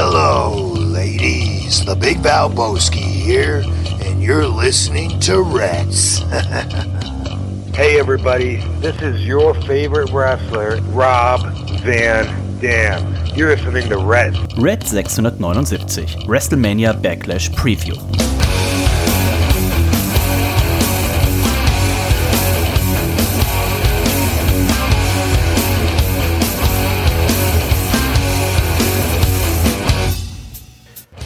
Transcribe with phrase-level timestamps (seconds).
[0.00, 1.84] Hello, ladies.
[1.84, 3.64] The Big Valboski here,
[4.04, 6.22] and you're listening to Reds.
[7.74, 11.42] Hey everybody, this is your favorite wrestler, Rob
[11.82, 13.14] Van Dam.
[13.36, 14.34] You're listening to Red.
[14.58, 15.64] Red 679,
[16.26, 18.37] WrestleMania Backlash Preview.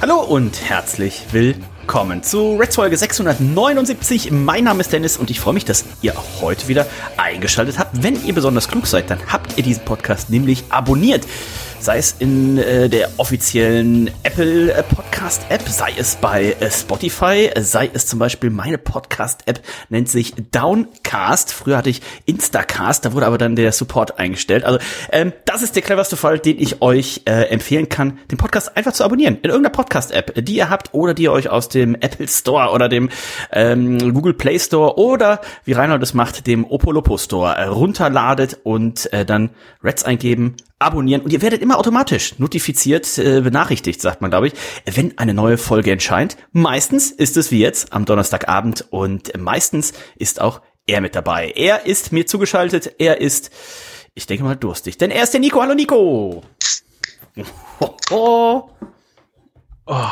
[0.03, 4.33] Hallo und herzlich willkommen zu Reds Folge 679.
[4.33, 8.03] Mein Name ist Dennis und ich freue mich, dass ihr auch heute wieder eingeschaltet habt.
[8.03, 11.25] Wenn ihr besonders klug seid, dann habt ihr diesen Podcast nämlich abonniert
[11.83, 17.51] sei es in äh, der offiziellen Apple äh, Podcast App, sei es bei äh, Spotify,
[17.59, 21.53] sei es zum Beispiel meine Podcast App nennt sich Downcast.
[21.53, 24.63] Früher hatte ich Instacast, da wurde aber dann der Support eingestellt.
[24.63, 24.79] Also
[25.11, 28.93] ähm, das ist der cleverste Fall, den ich euch äh, empfehlen kann, den Podcast einfach
[28.93, 31.97] zu abonnieren in irgendeiner Podcast App, die ihr habt oder die ihr euch aus dem
[31.97, 33.09] Apple Store oder dem
[33.51, 39.13] ähm, Google Play Store oder wie Reinhold es macht, dem Opolopo Store äh, runterladet und
[39.13, 39.51] äh, dann
[39.83, 44.55] Reds eingeben, abonnieren und ihr werdet immer automatisch notifiziert, äh, benachrichtigt, sagt man, glaube ich,
[44.85, 46.37] wenn eine neue Folge erscheint.
[46.53, 51.53] Meistens ist es wie jetzt am Donnerstagabend und meistens ist auch er mit dabei.
[51.55, 53.51] Er ist mir zugeschaltet, er ist,
[54.15, 55.61] ich denke mal, durstig, denn er ist der Nico.
[55.61, 56.43] Hallo Nico!
[58.11, 58.69] Oh,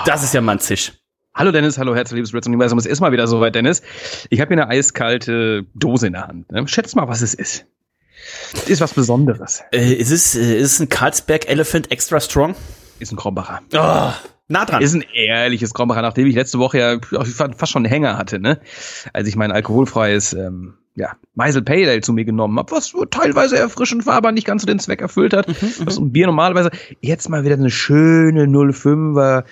[0.05, 0.93] Das ist ja manzisch.
[1.35, 2.79] Hallo Dennis, hallo herzlich liebes Reds Universum.
[2.79, 3.83] Es ist mal wieder soweit, Dennis.
[4.31, 6.51] Ich habe hier eine eiskalte Dose in der Hand.
[6.51, 6.67] Ne?
[6.67, 7.67] Schätz mal, was es ist.
[8.67, 9.63] Ist was Besonderes.
[9.73, 12.55] Äh, ist, es, äh, ist es ein Carlsberg Elephant Extra Strong?
[12.99, 13.61] Ist ein Krombacher.
[13.75, 14.13] Oh,
[14.49, 14.83] nah dran.
[14.83, 16.99] Ist ein ehrliches Krombacher, nachdem ich letzte Woche ja
[17.57, 18.61] fast schon einen Hänger hatte, ne?
[19.13, 23.59] Als ich mein alkoholfreies ähm, ja, Meisel Pale Ale zu mir genommen habe, was teilweise
[23.59, 25.49] erfrischend war, aber nicht ganz so den Zweck erfüllt hat.
[25.49, 26.71] Mhm, was ein Bier normalerweise.
[27.01, 29.45] Jetzt mal wieder eine schöne 05er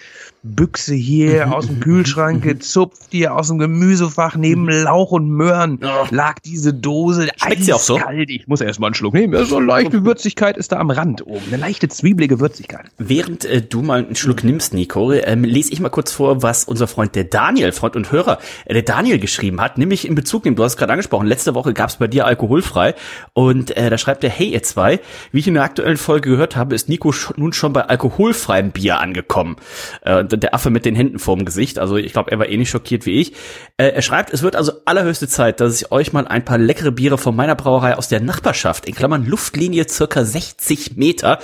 [0.43, 5.81] Büchse hier Mhm, aus dem Kühlschrank gezupft, hier aus dem Gemüsefach neben Lauch und Möhren
[6.11, 7.97] lag diese Dose Schmeckt sie auch so?
[7.97, 8.31] eiskalt.
[8.31, 9.33] Ich muss erst mal einen Schluck nehmen.
[9.35, 11.43] Ja, so eine leichte Würzigkeit ist da am Rand oben.
[11.49, 12.87] Eine leichte zwiebelige Würzigkeit.
[12.99, 16.65] Während äh, du mal einen Schluck nimmst, Nico, ähm, lese ich mal kurz vor, was
[16.65, 20.45] unser Freund der Daniel, Freund und Hörer, äh, der Daniel geschrieben hat, nämlich in Bezug
[20.45, 22.95] nehmen, du hast es gerade angesprochen, letzte Woche gab es bei dir alkoholfrei
[23.33, 25.01] und äh, da schreibt er, hey ihr zwei,
[25.33, 28.71] wie ich in der aktuellen Folge gehört habe, ist Nico sch nun schon bei alkoholfreiem
[28.71, 29.57] Bier angekommen.
[30.03, 33.07] Äh, der Affe mit den Händen vorm Gesicht, also ich glaube, er war ähnlich schockiert
[33.07, 33.33] wie ich.
[33.77, 36.93] Äh, er schreibt, es wird also allerhöchste Zeit, dass ich euch mal ein paar leckere
[36.93, 41.39] Biere von meiner Brauerei aus der Nachbarschaft, in Klammern Luftlinie circa 60 Meter,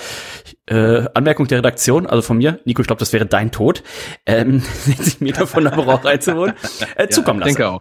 [0.67, 3.83] äh, Anmerkung der Redaktion, also von mir, Nico, ich glaube, das wäre dein Tod,
[4.27, 6.55] ähm, 60 Meter von der Brauerei zu wohnen,
[6.97, 7.57] äh, zukommen lassen.
[7.57, 7.81] Denke auch.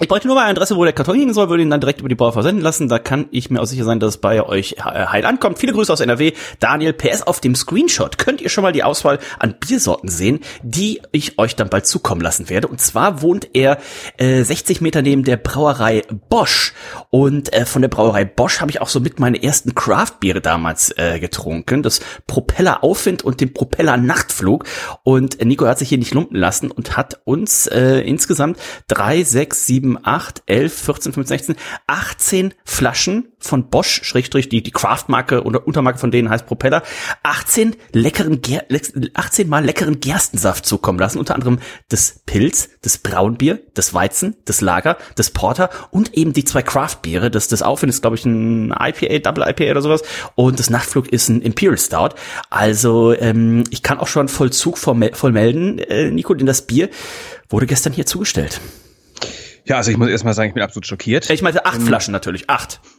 [0.00, 1.98] Ich bräuchte nur mal eine Adresse, wo der Karton hingehen soll, würde ihn dann direkt
[1.98, 2.88] über die Bauer versenden lassen.
[2.88, 5.58] Da kann ich mir auch sicher sein, dass es bei euch äh, heil ankommt.
[5.58, 6.34] Viele Grüße aus NRW.
[6.60, 11.02] Daniel, PS auf dem Screenshot könnt ihr schon mal die Auswahl an Biersorten sehen, die
[11.10, 12.68] ich euch dann bald zukommen lassen werde.
[12.68, 13.78] Und zwar wohnt er
[14.18, 16.74] äh, 60 Meter neben der Brauerei Bosch.
[17.10, 20.96] Und äh, von der Brauerei Bosch habe ich auch so mit meine ersten Craft-Biere damals
[20.96, 21.82] äh, getrunken.
[21.82, 24.62] Das Propeller Aufwind und den Propeller Nachtflug.
[25.02, 29.66] Und Nico hat sich hier nicht lumpen lassen und hat uns äh, insgesamt drei, sechs,
[29.66, 31.56] sieben, acht, elf, 14, 15, 16,
[31.86, 36.82] 18 Flaschen von Bosch, Schrägstrich, die, die Craft-Marke oder Untermarke von denen heißt Propeller,
[37.22, 38.64] 18 leckeren, Ger
[39.14, 44.60] 18 mal leckeren Gerstensaft zukommen lassen, unter anderem das Pilz, das Braunbier, das Weizen, das
[44.60, 47.30] Lager, das Porter und eben die zwei Craft-Biere.
[47.30, 50.02] Das, das Aufwind ist, glaube ich, ein IPA, Double IPA oder sowas
[50.34, 52.16] und das Nachtflug ist ein Imperial Stout.
[52.50, 56.88] Also ähm, ich kann auch schon Vollzug voll, voll melden, äh, Nico, denn das Bier
[57.48, 58.60] wurde gestern hier zugestellt.
[59.68, 61.28] Ja, also ich muss erst mal sagen, ich bin absolut schockiert.
[61.30, 62.80] Ich meinte acht Flaschen natürlich, acht.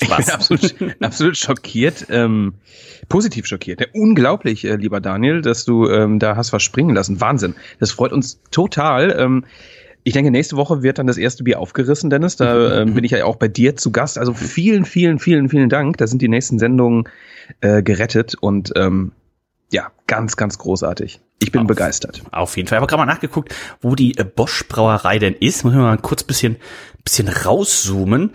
[0.00, 2.54] Ich bin absolut, absolut schockiert, ähm,
[3.08, 3.80] positiv schockiert.
[3.80, 7.20] Ja, unglaublich, äh, lieber Daniel, dass du ähm, da hast was springen lassen.
[7.20, 7.54] Wahnsinn.
[7.80, 9.16] Das freut uns total.
[9.18, 9.44] Ähm,
[10.04, 12.36] ich denke, nächste Woche wird dann das erste Bier aufgerissen, Dennis.
[12.36, 14.18] Da ähm, bin ich ja auch bei dir zu Gast.
[14.18, 15.98] Also vielen, vielen, vielen, vielen Dank.
[15.98, 17.08] Da sind die nächsten Sendungen
[17.60, 19.12] äh, gerettet und ähm,
[19.70, 21.20] ja, ganz, ganz großartig.
[21.40, 22.22] Ich bin Auf- begeistert.
[22.32, 22.78] Auf jeden Fall.
[22.78, 25.64] Ich habe gerade mal nachgeguckt, wo die äh, Bosch Brauerei denn ist.
[25.64, 26.56] Muss ich mal kurz bisschen,
[27.04, 28.32] bisschen rauszoomen.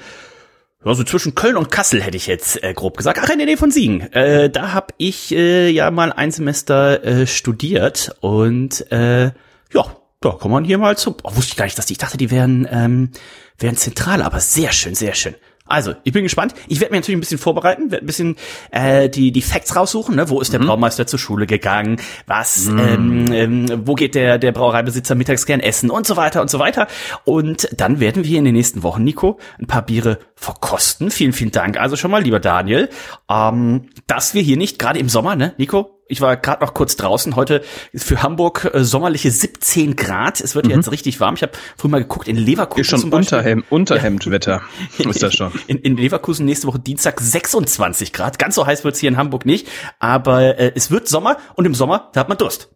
[0.86, 3.20] Ja, so zwischen Köln und Kassel hätte ich jetzt äh, grob gesagt.
[3.22, 4.02] Ach, in der Nähe von Siegen.
[4.14, 9.26] Äh, da habe ich äh, ja mal ein Semester äh, studiert und äh,
[9.74, 9.86] ja,
[10.22, 11.16] da kann man hier mal zu.
[11.24, 13.12] Oh, wusste ich gar nicht, dass die, ich dachte, die wären, ähm,
[13.58, 15.36] wären zentral, aber sehr schön, sehr schön.
[15.66, 16.54] Also, ich bin gespannt.
[16.68, 18.36] Ich werde mir natürlich ein bisschen vorbereiten, werde ein bisschen
[18.72, 20.16] äh, die die Facts raussuchen.
[20.16, 20.30] Ne?
[20.30, 22.02] Wo ist der Braumeister zur Schule gegangen?
[22.28, 22.68] Was?
[22.68, 26.60] Ähm, ähm, wo geht der der Brauereibesitzer mittags gern essen und so weiter und so
[26.60, 26.88] weiter.
[27.24, 31.12] Und dann werden wir in den nächsten Wochen, Nico, ein paar Biere verkosten.
[31.12, 31.80] Vielen vielen Dank.
[31.80, 32.90] Also schon mal, lieber Daniel,
[33.30, 36.96] ähm, dass wir hier nicht gerade im Sommer, ne, Nico, Ich war gerade noch kurz
[36.96, 37.36] draußen.
[37.36, 40.42] Heute ist für Hamburg äh, sommerliche 17 Grad.
[40.42, 40.74] Es wird mhm.
[40.74, 41.34] jetzt richtig warm.
[41.34, 44.62] Ich habe früher mal geguckt, in Leverkusen ist schon zum Unterhemd, Unterhemdwetter
[45.00, 45.10] ja.
[45.10, 45.52] ist das schon.
[45.66, 48.38] In, in, Leverkusen nächste Woche Dienstag 26 Grad.
[48.38, 49.68] Ganz so heiß wird's hier in Hamburg nicht.
[49.98, 52.70] Aber äh, es wird Sommer und im Sommer, da hat man Durst.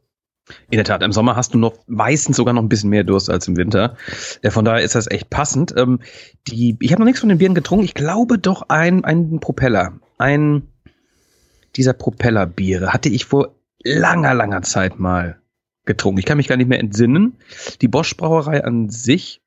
[0.72, 3.30] In der Tat, im Sommer hast du noch meistens sogar noch ein bisschen mehr Durst
[3.30, 3.98] als im Winter.
[4.50, 5.76] Von daher ist das echt passend.
[5.78, 6.00] Ähm,
[6.48, 7.86] die, ich habe noch nichts von den Bieren getrunken.
[7.86, 10.00] Ich glaube doch ein, ein Propeller.
[10.18, 10.70] Ein
[11.78, 15.40] dieser Propellerbiere hatte ich vor langer, langer Zeit mal
[15.86, 16.20] getrunken.
[16.20, 17.38] Ich kann mich gar nicht mehr entsinnen.
[17.82, 19.42] Die Bosch Brauerei an sich,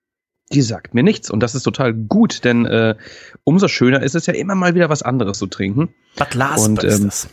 [0.52, 1.30] die sagt mir nichts.
[1.30, 2.96] Und das ist total gut, denn äh,
[3.44, 5.94] umso schöner ist es ja immer mal wieder was anderes zu trinken.
[6.16, 7.28] Bad Laspe Und, ähm, ist das.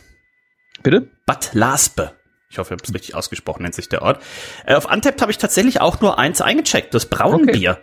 [0.82, 1.08] Bitte?
[1.26, 2.12] Bad Laspe.
[2.50, 4.22] Ich hoffe, ich habe es richtig ausgesprochen, nennt sich der Ort.
[4.64, 7.78] Äh, auf Antept habe ich tatsächlich auch nur eins eingecheckt, das Braunbier.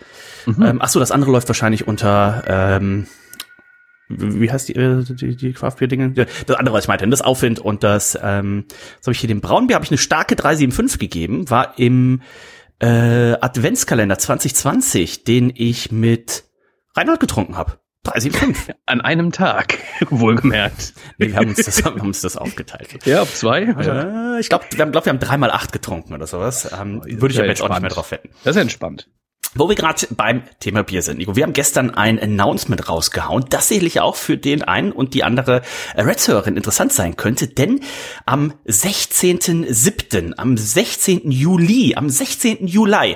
[0.46, 0.52] Okay.
[0.58, 0.64] Mhm.
[0.64, 3.08] Ähm, ach so, das andere läuft wahrscheinlich unter ähm,
[4.08, 6.12] wie heißt die, äh, die, die Craftbeer-Dinge?
[6.12, 8.66] Das andere, was ich meinte, das Aufwind und das, ähm,
[8.98, 12.22] was habe ich hier, dem Braunbier habe ich eine starke 375 gegeben, war im
[12.80, 16.44] äh, Adventskalender 2020, den ich mit
[16.96, 17.80] Reinhold getrunken habe.
[18.04, 18.76] 375.
[18.86, 19.80] An einem Tag,
[20.10, 20.94] wohlgemerkt.
[21.18, 22.90] Nee, wir haben uns das, wir haben uns das aufgeteilt.
[23.06, 23.64] Ja, auf zwei?
[23.64, 26.72] Äh, ich glaube, wir haben, glaub, wir haben dreimal acht getrunken oder sowas.
[26.80, 28.30] Ähm, würde ich aber jetzt auch nicht mehr drauf wetten.
[28.44, 29.10] Das ist entspannt.
[29.54, 31.36] Wo wir gerade beim Thema Bier sind, Nico.
[31.36, 35.62] Wir haben gestern ein Announcement rausgehauen, das sicherlich auch für den einen und die andere
[35.96, 37.82] Reds-Hörerin interessant sein könnte, denn
[38.26, 41.32] am 16.07., am 16.
[41.32, 42.68] Juli, am 16.
[42.68, 43.16] Juli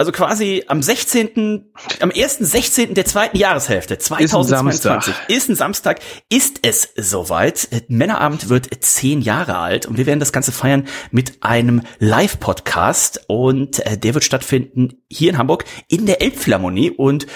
[0.00, 1.66] also quasi am 16.,
[2.00, 2.94] am 1.16.
[2.94, 6.00] der zweiten Jahreshälfte 2022 ist ein, ist ein Samstag,
[6.30, 7.68] ist es soweit.
[7.88, 13.84] Männerabend wird zehn Jahre alt und wir werden das Ganze feiern mit einem Live-Podcast und
[13.84, 17.26] äh, der wird stattfinden hier in Hamburg in der Elbphilharmonie und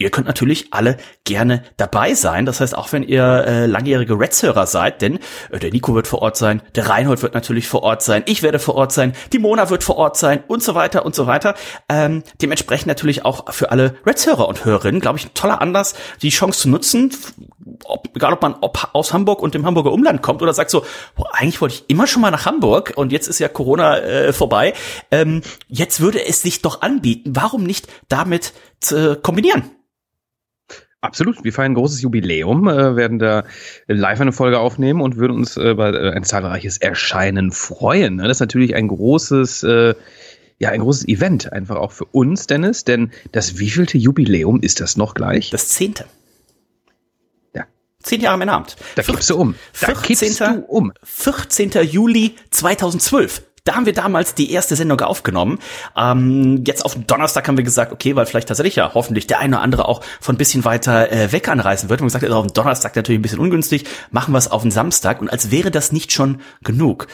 [0.00, 2.46] Ihr könnt natürlich alle gerne dabei sein.
[2.46, 5.18] Das heißt, auch wenn ihr äh, langjährige Reds-Hörer seid, denn
[5.50, 8.44] äh, der Nico wird vor Ort sein, der Reinhold wird natürlich vor Ort sein, ich
[8.44, 11.26] werde vor Ort sein, die Mona wird vor Ort sein und so weiter und so
[11.26, 11.56] weiter.
[11.88, 16.28] Ähm, dementsprechend natürlich auch für alle Reds-Hörer und Hörerinnen, glaube ich, ein toller Anlass, die
[16.28, 17.10] Chance zu nutzen,
[17.82, 20.84] ob, egal ob man ob aus Hamburg und dem Hamburger Umland kommt oder sagt so,
[21.16, 24.32] boah, eigentlich wollte ich immer schon mal nach Hamburg und jetzt ist ja Corona äh,
[24.32, 24.74] vorbei.
[25.10, 27.32] Ähm, jetzt würde es sich doch anbieten.
[27.34, 29.72] Warum nicht damit zu kombinieren?
[31.00, 31.44] Absolut.
[31.44, 33.44] Wir feiern ein großes Jubiläum, äh, werden da
[33.86, 38.16] live eine Folge aufnehmen und würden uns äh, über äh, ein zahlreiches Erscheinen freuen.
[38.16, 38.24] Ne?
[38.24, 39.94] Das ist natürlich ein großes, äh,
[40.58, 44.96] ja, ein großes Event, einfach auch für uns, Dennis, denn das wievielte Jubiläum ist das
[44.96, 45.50] noch gleich?
[45.50, 46.04] Das zehnte.
[47.54, 47.66] Ja.
[48.02, 48.74] Zehn Jahre Männerabend.
[48.96, 49.54] Da kippst du um.
[49.80, 50.02] Da 14.
[50.02, 50.92] kippst du um.
[51.04, 51.70] 14.
[51.84, 53.47] Juli 2012.
[53.68, 55.58] Da haben wir damals die erste Sendung aufgenommen.
[55.94, 59.56] Ähm, jetzt auf Donnerstag haben wir gesagt, okay, weil vielleicht tatsächlich ja hoffentlich der eine
[59.56, 62.00] oder andere auch von ein bisschen weiter äh, weg anreisen wird.
[62.00, 65.20] Und gesagt, also auf Donnerstag natürlich ein bisschen ungünstig, machen wir es auf den Samstag.
[65.20, 67.08] Und als wäre das nicht schon genug,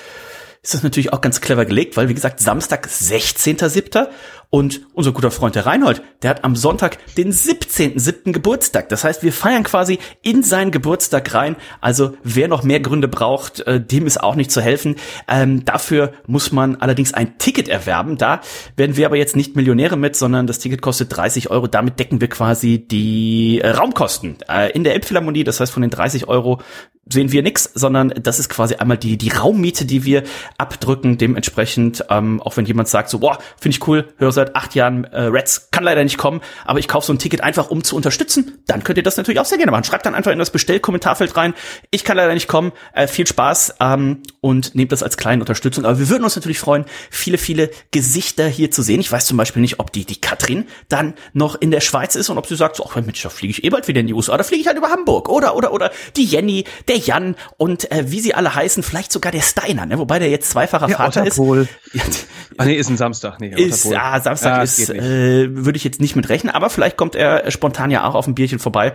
[0.63, 4.07] ist das natürlich auch ganz clever gelegt, weil wie gesagt, Samstag 16.07.
[4.51, 8.33] Und unser guter Freund der Reinhold, der hat am Sonntag den 17.07.
[8.33, 8.89] Geburtstag.
[8.89, 11.57] Das heißt, wir feiern quasi in seinen Geburtstag rein.
[11.81, 14.97] Also wer noch mehr Gründe braucht, äh, dem ist auch nicht zu helfen.
[15.29, 18.17] Ähm, dafür muss man allerdings ein Ticket erwerben.
[18.17, 18.41] Da
[18.77, 21.67] werden wir aber jetzt nicht Millionäre mit, sondern das Ticket kostet 30 Euro.
[21.67, 25.45] Damit decken wir quasi die äh, Raumkosten äh, in der Elbphilharmonie.
[25.45, 26.61] Das heißt, von den 30 Euro
[27.09, 30.23] sehen wir nix, sondern das ist quasi einmal die, die Raummiete, die wir
[30.59, 31.19] abdrücken.
[31.19, 35.05] Dementsprechend, ähm, auch wenn jemand sagt so, boah, finde ich cool, höre seit acht Jahren
[35.05, 37.97] äh, Reds, kann leider nicht kommen, aber ich kaufe so ein Ticket einfach, um zu
[37.97, 39.85] unterstützen, dann könnt ihr das natürlich auch sehr gerne machen.
[39.85, 41.55] Schreibt dann einfach in das Bestellkommentarfeld rein,
[41.91, 45.85] ich kann leider nicht kommen, äh, viel Spaß ähm, und nehmt das als kleine Unterstützung.
[45.85, 49.01] Aber wir würden uns natürlich freuen, viele, viele Gesichter hier zu sehen.
[49.01, 52.29] Ich weiß zum Beispiel nicht, ob die, die Katrin dann noch in der Schweiz ist
[52.29, 54.15] und ob sie sagt, so, ach Mensch, da fliege ich eh bald wieder in die
[54.15, 55.29] USA, da fliege ich halt über Hamburg.
[55.29, 59.33] Oder, oder, oder die Jenny, der Jan und äh, wie sie alle heißen, vielleicht sogar
[59.33, 59.99] der Steiner, ne?
[59.99, 61.69] wobei der jetzt zweifacher ja, Vater Otterpol.
[61.93, 62.27] ist.
[62.59, 63.41] ah, nee, ist ein Samstag.
[63.41, 66.97] Nee, ist, ah, Samstag ja, ist, äh, würde ich jetzt nicht mit rechnen, aber vielleicht
[66.97, 68.95] kommt er spontan ja auch auf ein Bierchen vorbei.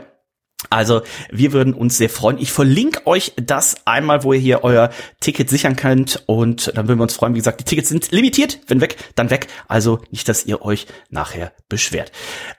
[0.70, 2.38] Also wir würden uns sehr freuen.
[2.38, 4.90] Ich verlinke euch das einmal, wo ihr hier euer
[5.22, 7.34] Ticket sichern könnt und dann würden wir uns freuen.
[7.34, 8.60] Wie gesagt, die Tickets sind limitiert.
[8.68, 9.48] Wenn weg, dann weg.
[9.70, 12.12] Also nicht, dass ihr euch nachher beschwert.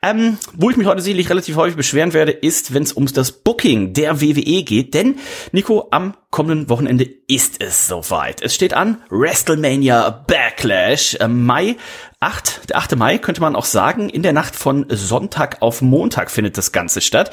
[0.02, 3.32] Ähm, wo ich mich heute sicherlich relativ häufig beschweren werde, ist, wenn es um das
[3.32, 4.94] Booking der WWE geht.
[4.94, 5.18] Denn,
[5.52, 8.40] Nico, am kommenden Wochenende ist es soweit.
[8.40, 11.14] Es steht an WrestleMania Backlash.
[11.14, 11.76] Im Mai
[12.20, 12.96] 8, der 8.
[12.96, 17.00] Mai könnte man auch sagen, in der Nacht von Sonntag auf Montag findet das Ganze
[17.00, 17.30] statt.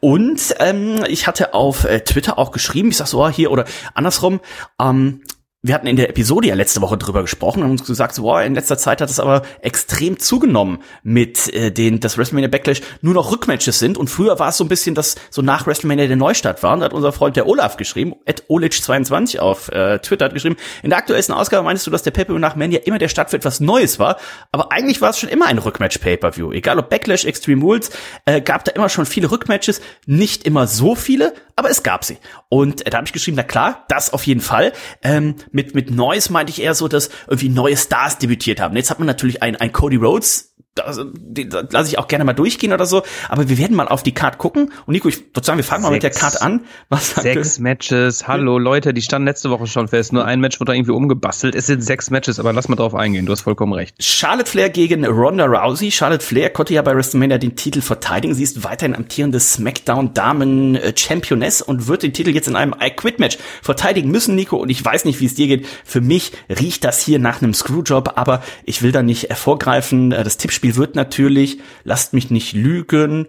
[0.00, 4.40] Und ähm, ich hatte auf äh, Twitter auch geschrieben, ich sag so, hier oder andersrum,
[4.80, 5.20] ähm,
[5.62, 8.42] wir hatten in der Episode ja letzte Woche drüber gesprochen und uns gesagt, so, boah,
[8.42, 13.12] in letzter Zeit hat es aber extrem zugenommen mit äh, den, dass WrestleMania Backlash nur
[13.12, 13.98] noch Rückmatches sind.
[13.98, 16.72] Und früher war es so ein bisschen, dass so nach WrestleMania der Neustart war.
[16.72, 20.56] Und da hat unser Freund der Olaf geschrieben, at Olic22 auf äh, Twitter hat geschrieben,
[20.82, 23.36] in der aktuellsten Ausgabe meinst du, dass der Pay-Per-View nach Mania immer der Start für
[23.36, 24.16] etwas Neues war,
[24.52, 27.90] aber eigentlich war es schon immer ein Rückmatch-Pay-Per-View, egal ob Backlash, Extreme Rules,
[28.24, 32.16] äh, gab da immer schon viele Rückmatches, nicht immer so viele, aber es gab sie.
[32.48, 35.90] Und äh, da habe ich geschrieben, na klar, das auf jeden Fall, ähm, mit, mit
[35.90, 38.76] Neues meinte ich eher so, dass irgendwie neue Stars debütiert haben.
[38.76, 40.49] Jetzt hat man natürlich ein, ein Cody Rhodes,
[40.86, 41.00] das,
[41.46, 43.02] das lasse ich auch gerne mal durchgehen oder so.
[43.28, 44.72] Aber wir werden mal auf die Card gucken.
[44.86, 46.62] Und Nico, ich würde sagen, wir fangen mal mit der Card an.
[46.88, 48.26] Was sechs Matches.
[48.26, 50.12] Hallo Leute, die standen letzte Woche schon fest.
[50.12, 51.54] Nur ein Match wurde irgendwie umgebastelt.
[51.54, 53.26] Es sind sechs Matches, aber lass mal drauf eingehen.
[53.26, 53.94] Du hast vollkommen recht.
[54.02, 55.90] Charlotte Flair gegen Ronda Rousey.
[55.90, 58.34] Charlotte Flair konnte ja bei WrestleMania den Titel verteidigen.
[58.34, 62.90] Sie ist weiterhin amtierende SmackDown Damen Championess und wird den Titel jetzt in einem I
[62.90, 64.56] Quit Match verteidigen müssen, Nico.
[64.56, 65.66] Und ich weiß nicht, wie es dir geht.
[65.84, 70.10] Für mich riecht das hier nach einem Screwjob, aber ich will da nicht hervorgreifen.
[70.10, 73.26] Das Tippspiel Spiel wird natürlich, lasst mich nicht lügen,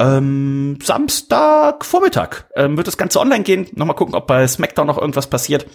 [0.00, 3.68] ähm, Samstag Vormittag ähm, wird das Ganze online gehen.
[3.74, 5.66] Nochmal gucken, ob bei SmackDown noch irgendwas passiert.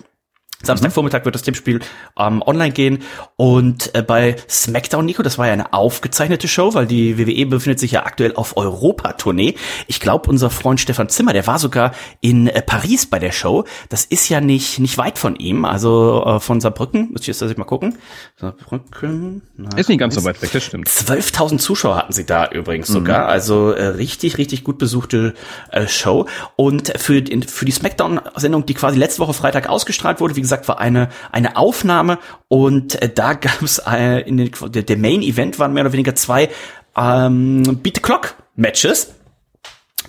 [0.63, 1.79] Samstagvormittag wird das Tippspiel
[2.17, 3.00] ähm, online gehen.
[3.35, 7.79] Und äh, bei SmackDown, Nico, das war ja eine aufgezeichnete Show, weil die WWE befindet
[7.79, 9.55] sich ja aktuell auf Europa-Tournee.
[9.88, 13.65] Ich glaube, unser Freund Stefan Zimmer, der war sogar in äh, Paris bei der Show.
[13.89, 17.12] Das ist ja nicht, nicht weit von ihm, also äh, von Saarbrücken.
[17.12, 17.97] Muss ich jetzt das mal gucken.
[18.38, 19.41] Saarbrücken.
[19.57, 20.88] Na, ist nicht ganz so weit weg, das stimmt.
[20.88, 22.93] 12.000 Zuschauer hatten sie da übrigens mhm.
[22.93, 23.27] sogar.
[23.27, 25.33] Also äh, richtig, richtig gut besuchte
[25.71, 26.27] äh, Show.
[26.55, 30.79] Und für, für die SmackDown-Sendung, die quasi letzte Woche Freitag ausgestrahlt wurde, wie gesagt, war
[30.79, 35.59] eine, eine Aufnahme und äh, da gab es äh, in den, der, der Main Event
[35.59, 36.49] waren mehr oder weniger zwei
[36.95, 39.13] ähm, Beat the Clock Matches.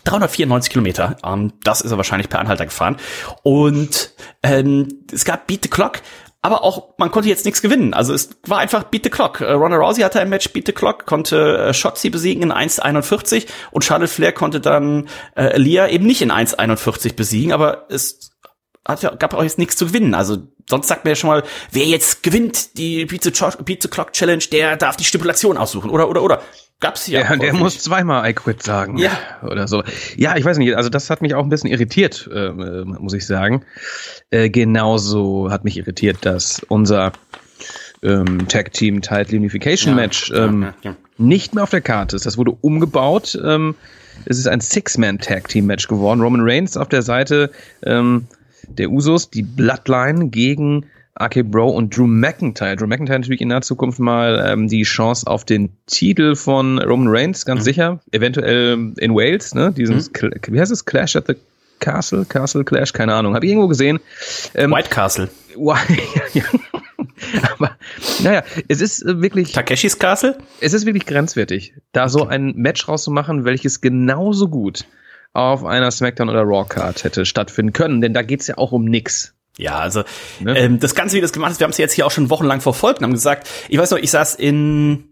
[0.04, 2.96] 394 Kilometer, ähm, das ist er wahrscheinlich per Anhalter gefahren.
[3.42, 4.12] Und
[4.42, 6.00] ähm, es gab Beat the Clock,
[6.46, 7.92] aber auch, man konnte jetzt nichts gewinnen.
[7.92, 9.40] Also es war einfach Beat the Clock.
[9.40, 13.46] Äh, Ronda Rousey hatte ein Match, Beat the Clock, konnte äh, Shotzi besiegen in 1,41
[13.72, 18.30] und Charlotte Flair konnte dann äh, Lia eben nicht in 1,41 besiegen, aber es
[18.86, 20.14] hat ja, gab auch jetzt nichts zu gewinnen.
[20.14, 20.38] Also
[20.68, 24.76] sonst sagt man ja schon mal, wer jetzt gewinnt die Pizza, Pizza Clock Challenge, der
[24.76, 25.90] darf die Stipulation aussuchen.
[25.90, 26.42] Oder, oder, oder.
[26.78, 27.22] Gab's ja.
[27.22, 28.98] Der, der muss zweimal I quit sagen.
[28.98, 29.10] Ja.
[29.42, 29.82] Oder so.
[30.16, 30.74] Ja, ich weiß nicht.
[30.76, 33.64] Also das hat mich auch ein bisschen irritiert, äh, muss ich sagen.
[34.30, 37.12] Äh, genauso hat mich irritiert, dass unser
[38.02, 42.16] ähm, Tag Team Title Unification ja, Match ähm, ja, ja, nicht mehr auf der Karte
[42.16, 42.26] ist.
[42.26, 43.38] Das wurde umgebaut.
[43.42, 43.74] Ähm,
[44.26, 46.20] es ist ein Six-Man Tag Team Match geworden.
[46.20, 47.50] Roman Reigns auf der Seite
[47.84, 48.26] ähm,
[48.68, 50.86] der Usos, die Bloodline gegen
[51.18, 52.76] RK Bro und Drew McIntyre.
[52.76, 57.08] Drew McIntyre natürlich in naher Zukunft mal ähm, die Chance auf den Titel von Roman
[57.08, 57.64] Reigns, ganz mhm.
[57.64, 58.00] sicher.
[58.12, 59.72] Eventuell in Wales, ne?
[59.72, 60.30] Dieses, mhm.
[60.48, 60.84] wie heißt es?
[60.84, 61.34] Clash at the
[61.80, 62.26] Castle?
[62.26, 62.92] Castle Clash?
[62.92, 63.34] Keine Ahnung.
[63.34, 63.98] Habe ich irgendwo gesehen.
[64.54, 65.30] Ähm, White Castle.
[67.54, 67.76] Aber
[68.22, 69.52] naja, es ist äh, wirklich.
[69.52, 70.36] Takeshis Castle?
[70.60, 74.84] Es ist wirklich grenzwertig, da so ein Match rauszumachen, welches genauso gut
[75.36, 78.84] auf einer SmackDown oder Raw Card hätte stattfinden können, denn da geht's ja auch um
[78.84, 79.34] nix.
[79.58, 80.02] Ja, also
[80.40, 80.56] ne?
[80.58, 82.60] ähm, das Ganze, wie das gemacht ist, wir haben es jetzt hier auch schon wochenlang
[82.60, 85.08] verfolgt und haben gesagt, ich weiß noch, ich saß in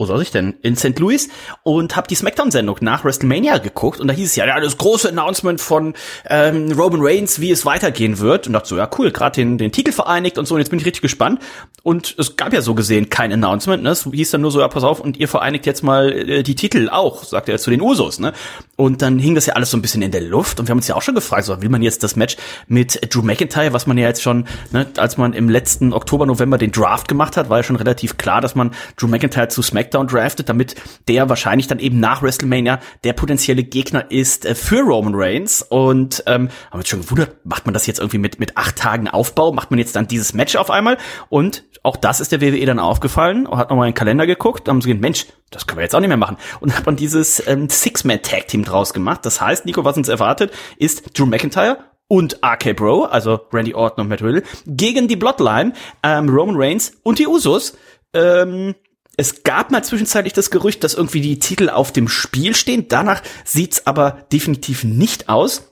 [0.00, 0.54] wo soll ich denn?
[0.62, 0.98] In St.
[0.98, 1.28] Louis
[1.62, 5.10] und habe die SmackDown-Sendung nach WrestleMania geguckt und da hieß es ja, ja, das große
[5.10, 5.92] Announcement von
[6.26, 9.72] ähm, Roman Reigns, wie es weitergehen wird und dachte so, ja cool, gerade den, den
[9.72, 11.42] Titel vereinigt und so und jetzt bin ich richtig gespannt
[11.82, 13.90] und es gab ja so gesehen kein Announcement, ne?
[13.90, 16.54] es hieß dann nur so, ja pass auf und ihr vereinigt jetzt mal äh, die
[16.54, 18.32] Titel auch, sagt er zu den Usos, ne?
[18.76, 20.78] Und dann hing das ja alles so ein bisschen in der Luft und wir haben
[20.78, 22.38] uns ja auch schon gefragt, so will man jetzt das Match
[22.68, 26.56] mit Drew McIntyre, was man ja jetzt schon, ne, als man im letzten Oktober, November
[26.56, 29.89] den Draft gemacht hat, war ja schon relativ klar, dass man Drew McIntyre zu SmackDown
[29.90, 30.76] SmackDown draftet, damit
[31.08, 35.62] der wahrscheinlich dann eben nach WrestleMania der potenzielle Gegner ist äh, für Roman Reigns.
[35.62, 39.08] Und ähm, haben wir schon gewundert, macht man das jetzt irgendwie mit, mit acht Tagen
[39.08, 39.52] Aufbau?
[39.52, 40.96] Macht man jetzt dann dieses Match auf einmal?
[41.28, 44.80] Und auch das ist der WWE dann aufgefallen hat nochmal in den Kalender geguckt haben
[44.80, 46.36] gesagt, Mensch, das können wir jetzt auch nicht mehr machen.
[46.60, 49.26] Und hat man dieses ähm, Six-Man-Tag-Team draus gemacht.
[49.26, 51.78] Das heißt, Nico, was uns erwartet, ist Drew McIntyre
[52.08, 56.92] und RK Bro, also Randy Orton und Matt Riddle, gegen die Bloodline, ähm, Roman Reigns
[57.02, 57.76] und die Usos.
[58.12, 58.74] Ähm,
[59.20, 62.86] es gab mal zwischenzeitlich das Gerücht, dass irgendwie die Titel auf dem Spiel stehen.
[62.88, 65.69] Danach sieht's aber definitiv nicht aus.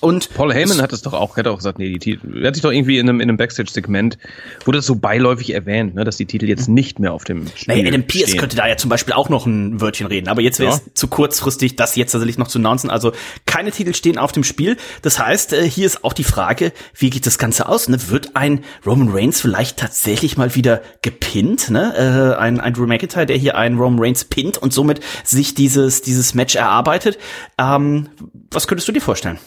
[0.00, 2.54] Und Paul Heyman hat es doch auch, hat auch gesagt, nee, die Titel, er hat
[2.54, 4.18] sich doch irgendwie in einem, in einem Backstage-Segment,
[4.64, 7.76] wurde das so beiläufig erwähnt, ne, dass die Titel jetzt nicht mehr auf dem Spiel
[7.76, 8.40] naja, Adam Pierce stehen.
[8.40, 10.94] könnte da ja zum Beispiel auch noch ein Wörtchen reden, aber jetzt wäre es ja.
[10.94, 12.90] zu kurzfristig, das jetzt tatsächlich noch zu announcen.
[12.90, 13.12] Also
[13.46, 14.76] keine Titel stehen auf dem Spiel.
[15.02, 17.88] Das heißt, äh, hier ist auch die Frage, wie geht das Ganze aus?
[17.88, 17.98] Ne?
[18.08, 21.70] Wird ein Roman Reigns vielleicht tatsächlich mal wieder gepinnt?
[21.70, 21.94] Ne?
[21.96, 26.02] Äh, ein, ein Drew McIntyre, der hier einen Roman Reigns pinnt und somit sich dieses,
[26.02, 27.18] dieses Match erarbeitet.
[27.58, 28.08] Ähm,
[28.50, 29.38] was könntest du dir vorstellen?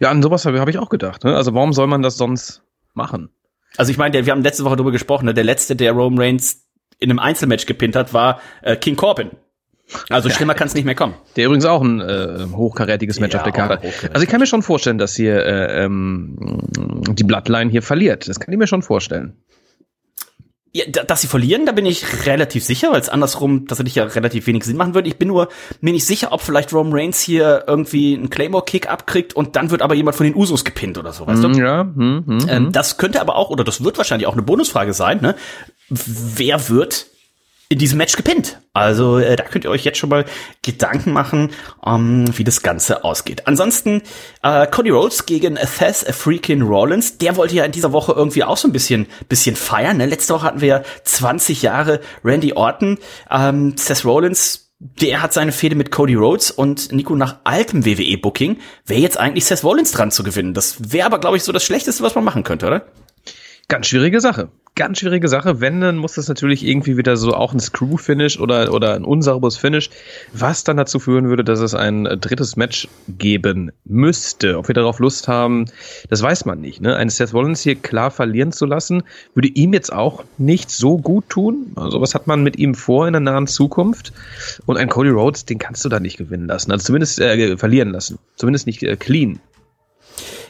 [0.00, 1.24] Ja, an sowas habe hab ich auch gedacht.
[1.24, 1.34] Ne?
[1.36, 2.62] Also warum soll man das sonst
[2.94, 3.30] machen?
[3.76, 5.34] Also ich meine, wir haben letzte Woche darüber gesprochen, ne?
[5.34, 6.66] der letzte, der Roman Reigns
[6.98, 9.30] in einem Einzelmatch gepinnt hat, war äh, King Corbin.
[10.08, 11.14] Also schlimmer kann es nicht mehr kommen.
[11.36, 13.92] Der übrigens auch ein äh, hochkarätiges Match ja, auf der Karte.
[14.12, 16.36] Also ich kann mir schon vorstellen, dass hier äh, ähm,
[17.10, 18.28] die Bloodline hier verliert.
[18.28, 19.36] Das kann ich mir schon vorstellen.
[20.74, 24.46] Ja, dass sie verlieren, da bin ich relativ sicher, weil es andersrum tatsächlich ja relativ
[24.46, 25.06] wenig Sinn machen würde.
[25.06, 25.48] Ich bin nur
[25.82, 29.82] mir nicht sicher, ob vielleicht Roman Reigns hier irgendwie einen Claymore-Kick abkriegt und dann wird
[29.82, 31.58] aber jemand von den Usos gepinnt oder so, weißt mm, du?
[31.58, 31.84] Ja.
[31.84, 35.20] Mm, mm, ähm, das könnte aber auch, oder das wird wahrscheinlich auch eine Bonusfrage sein,
[35.20, 35.34] ne?
[35.90, 37.06] Wer wird
[37.72, 38.60] in diesem Match gepinnt.
[38.74, 40.26] Also äh, da könnt ihr euch jetzt schon mal
[40.60, 41.50] Gedanken machen,
[41.86, 43.46] ähm, wie das Ganze ausgeht.
[43.46, 44.02] Ansonsten
[44.42, 47.16] äh, Cody Rhodes gegen Seth Freakin Rollins.
[47.16, 49.96] Der wollte ja in dieser Woche irgendwie auch so ein bisschen bisschen feiern.
[49.96, 50.06] Ne?
[50.06, 52.98] Letzte Woche hatten wir 20 Jahre Randy Orton.
[53.30, 54.68] Ähm, Seth Rollins
[55.00, 59.44] der hat seine Fehde mit Cody Rhodes und Nico nach altem WWE-Booking wäre jetzt eigentlich
[59.44, 60.54] Seth Rollins dran zu gewinnen.
[60.54, 62.86] Das wäre aber, glaube ich, so das Schlechteste, was man machen könnte, oder?
[63.72, 65.60] Ganz schwierige Sache ganz schwierige Sache.
[65.60, 69.56] Wenn, dann muss das natürlich irgendwie wieder so auch ein Screw-Finish oder, oder ein unsauberes
[69.56, 69.90] Finish,
[70.32, 74.58] was dann dazu führen würde, dass es ein drittes Match geben müsste.
[74.58, 75.66] Ob wir darauf Lust haben,
[76.08, 76.80] das weiß man nicht.
[76.80, 76.96] Ne?
[76.96, 79.02] Einen Seth Rollins hier klar verlieren zu lassen,
[79.34, 81.72] würde ihm jetzt auch nicht so gut tun.
[81.76, 84.12] Also was hat man mit ihm vor in der nahen Zukunft?
[84.66, 86.72] Und ein Cody Rhodes, den kannst du da nicht gewinnen lassen.
[86.72, 88.18] Also zumindest äh, verlieren lassen.
[88.36, 89.38] Zumindest nicht äh, clean.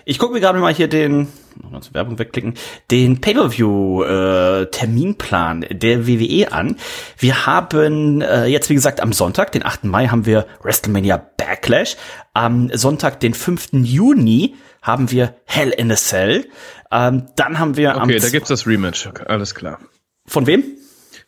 [0.04, 1.28] Ich gucke mir gerade mal hier den,
[1.70, 2.54] noch zur Werbung wegklicken,
[2.90, 6.76] den Pay-Per-View-Terminplan äh, der WWE an.
[7.18, 9.84] Wir haben äh, jetzt, wie gesagt, am Sonntag, den 8.
[9.84, 11.96] Mai, haben wir WrestleMania Backlash.
[12.34, 13.68] Am Sonntag, den 5.
[13.72, 16.48] Juni, haben wir Hell in a Cell.
[16.90, 19.08] Ähm, dann haben wir Okay, da gibt's das Rematch.
[19.26, 19.78] Alles klar.
[20.26, 20.64] Von wem?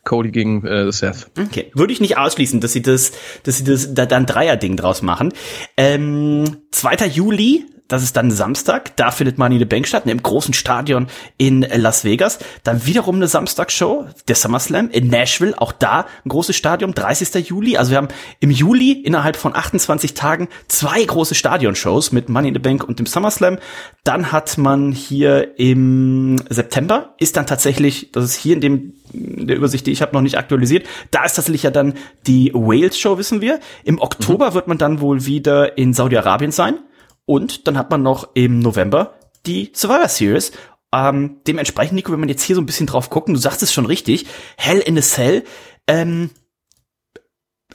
[0.03, 1.27] Cody gegen äh, Seth.
[1.37, 3.11] Okay, würde ich nicht ausschließen, dass sie das,
[3.43, 5.33] dass sie das da dann Dreier-Ding draus machen.
[5.77, 7.07] Ähm, 2.
[7.07, 10.53] Juli das ist dann Samstag, da findet Money in the Bank statt, in einem großen
[10.53, 12.39] Stadion in Las Vegas.
[12.63, 17.47] Dann wiederum eine Samstagshow, der SummerSlam in Nashville, auch da ein großes Stadion, 30.
[17.47, 17.77] Juli.
[17.77, 18.07] Also wir haben
[18.39, 22.99] im Juli innerhalb von 28 Tagen zwei große Stadionshows mit Money in the Bank und
[22.99, 23.59] dem SummerSlam.
[24.03, 29.55] Dann hat man hier im September, ist dann tatsächlich, das ist hier in dem der
[29.55, 30.87] Übersicht, die ich habe, noch nicht aktualisiert.
[31.11, 31.93] Da ist tatsächlich ja dann
[32.27, 33.59] die Wales Show, wissen wir.
[33.83, 34.53] Im Oktober mhm.
[34.55, 36.79] wird man dann wohl wieder in Saudi-Arabien sein.
[37.25, 40.51] Und dann hat man noch im November die Survivor Series.
[40.93, 43.73] Ähm, dementsprechend, Nico, wenn man jetzt hier so ein bisschen drauf gucken, du sagst es
[43.73, 45.43] schon richtig, Hell in a Cell,
[45.87, 46.29] ähm,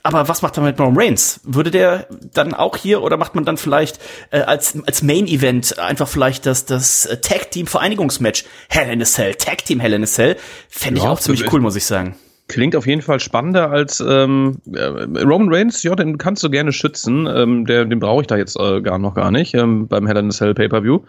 [0.03, 1.41] aber was macht man mit Roman Reigns?
[1.43, 3.99] Würde der dann auch hier oder macht man dann vielleicht
[4.31, 9.05] äh, als als Main Event einfach vielleicht das das Tag Team Vereinigungsmatch Hell in a
[9.05, 10.37] Cell, Tag Team Hell in a Cell?
[10.69, 12.15] Fände ich auch ziemlich cool, muss ich sagen.
[12.51, 16.73] Klingt auf jeden Fall spannender als ähm, äh, Roman Reigns, ja, den kannst du gerne
[16.73, 17.25] schützen.
[17.25, 20.17] Ähm, der, den brauche ich da jetzt äh, gar noch gar nicht ähm, beim Hell
[20.17, 20.99] in a Cell Pay-Per-View.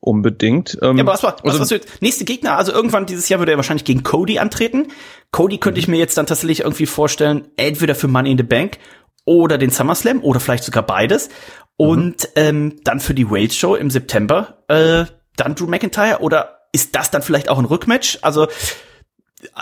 [0.00, 0.76] Unbedingt.
[0.82, 2.58] Ähm, ja, aber was war, was also, was nächste Gegner?
[2.58, 4.88] Also irgendwann dieses Jahr würde er wahrscheinlich gegen Cody antreten.
[5.30, 8.76] Cody könnte ich mir jetzt dann tatsächlich irgendwie vorstellen, entweder für Money in the Bank
[9.24, 11.30] oder den SummerSlam oder vielleicht sogar beides.
[11.78, 12.28] Und mhm.
[12.36, 17.10] ähm, dann für die Wales Show im September äh, dann Drew McIntyre oder ist das
[17.10, 18.18] dann vielleicht auch ein Rückmatch?
[18.20, 18.48] Also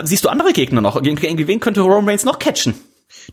[0.05, 1.01] Siehst du andere Gegner noch?
[1.03, 2.75] Gegen wen könnte Roman Reigns noch catchen?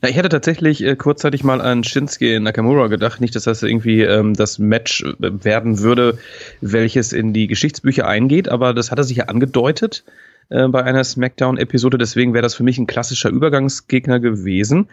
[0.01, 3.21] Na, ich hätte tatsächlich äh, kurzzeitig mal an Shinsuke Nakamura gedacht.
[3.21, 6.17] Nicht, dass das irgendwie ähm, das Match äh, werden würde,
[6.62, 10.04] welches in die Geschichtsbücher eingeht, aber das hat er sich ja angedeutet
[10.49, 11.97] äh, bei einer Smackdown-Episode.
[11.97, 14.88] Deswegen wäre das für mich ein klassischer Übergangsgegner gewesen.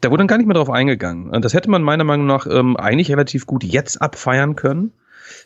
[0.00, 1.40] Da wurde dann gar nicht mehr drauf eingegangen.
[1.42, 4.92] Das hätte man meiner Meinung nach ähm, eigentlich relativ gut jetzt abfeiern können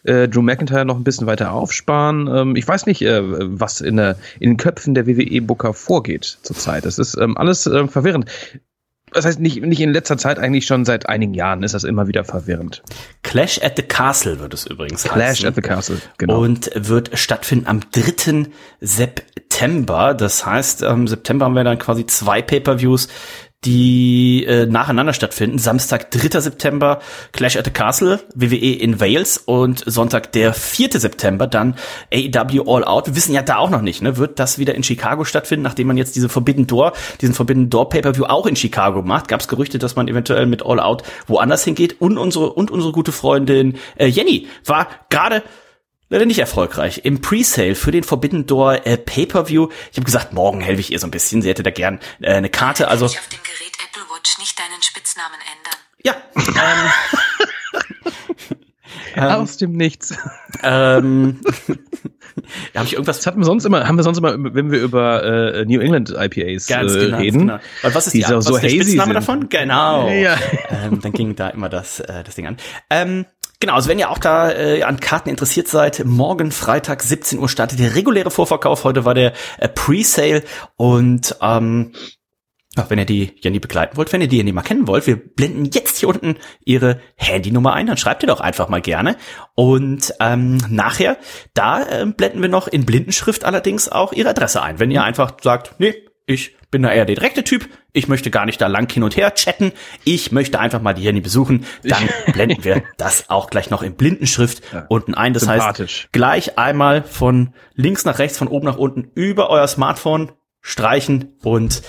[0.04, 2.28] äh, Drew McIntyre noch ein bisschen weiter aufsparen.
[2.32, 6.84] Ähm, ich weiß nicht, äh, was in, der, in den Köpfen der WWE-Booker vorgeht zurzeit.
[6.84, 8.26] Das ist ähm, alles äh, verwirrend.
[9.12, 12.08] Das heißt, nicht, nicht in letzter Zeit, eigentlich schon seit einigen Jahren ist das immer
[12.08, 12.82] wieder verwirrend.
[13.22, 15.48] Clash at the Castle wird es übrigens Clash heißen.
[15.48, 16.40] at the Castle, genau.
[16.40, 18.50] Und wird stattfinden am 3.
[18.80, 20.14] September.
[20.14, 23.08] Das heißt, im September haben wir dann quasi zwei Pay-Per-Views,
[23.64, 25.58] die äh, nacheinander stattfinden.
[25.58, 26.40] Samstag, 3.
[26.40, 27.00] September,
[27.32, 31.00] Clash at the Castle, WWE in Wales und Sonntag, der 4.
[31.00, 31.74] September, dann
[32.12, 33.08] AEW All Out.
[33.08, 34.16] Wir wissen ja da auch noch nicht, ne?
[34.16, 37.88] Wird das wieder in Chicago stattfinden, nachdem man jetzt diese Forbidden Door, diesen Forbidden Door
[37.88, 39.26] Pay-Per-View auch in Chicago macht?
[39.26, 42.00] Gab es Gerüchte, dass man eventuell mit All Out woanders hingeht?
[42.00, 45.42] Und unsere, und unsere gute Freundin äh, Jenny war gerade
[46.08, 47.02] leider nicht erfolgreich.
[47.04, 49.68] Im Presale für den Forbidden Door äh, Pay-Per-View.
[49.90, 51.42] Ich habe gesagt, morgen helfe ich ihr so ein bisschen.
[51.42, 52.88] Sie hätte da gern äh, eine Karte.
[52.88, 55.78] Also ich auf dem Gerät Apple Watch nicht deinen Spitznamen ändern.
[56.04, 56.16] Ja.
[59.14, 60.16] Ähm, Aus dem Nichts.
[60.62, 61.40] Ähm,
[62.74, 63.18] habe ich irgendwas?
[63.18, 66.10] Das hatten wir sonst immer, haben wir sonst immer, wenn wir über äh, New England
[66.10, 67.38] IPAs Ganz äh, genau, reden.
[67.40, 67.58] Genau.
[67.82, 69.14] Weil was ist die, so, was ist der Spitzname sind.
[69.14, 69.48] davon?
[69.48, 70.08] Genau.
[70.08, 70.36] Ja.
[70.70, 72.56] Ähm, dann ging da immer das, äh, das Ding an.
[72.90, 73.26] Ähm,
[73.60, 77.48] Genau, also wenn ihr auch da äh, an Karten interessiert seid, morgen Freitag 17 Uhr
[77.48, 78.84] startet der reguläre Vorverkauf.
[78.84, 80.44] Heute war der äh, Pre-Sale
[80.76, 81.92] und ähm,
[82.76, 85.16] ja, wenn ihr die nie begleiten wollt, wenn ihr die nie mal kennen wollt, wir
[85.16, 89.16] blenden jetzt hier unten ihre Handynummer ein, dann schreibt ihr doch einfach mal gerne.
[89.56, 91.16] Und ähm, nachher,
[91.54, 94.78] da äh, blenden wir noch in Blindenschrift allerdings auch ihre Adresse ein.
[94.78, 97.68] Wenn ihr einfach sagt, nee, ich bin da eher der direkte Typ.
[97.94, 99.72] Ich möchte gar nicht da lang hin und her chatten.
[100.04, 101.64] Ich möchte einfach mal die Handy besuchen.
[101.82, 104.84] Dann blenden wir das auch gleich noch in Blindenschrift ja.
[104.90, 105.32] unten ein.
[105.32, 110.32] Das heißt, gleich einmal von links nach rechts, von oben nach unten über euer Smartphone
[110.60, 111.82] streichen und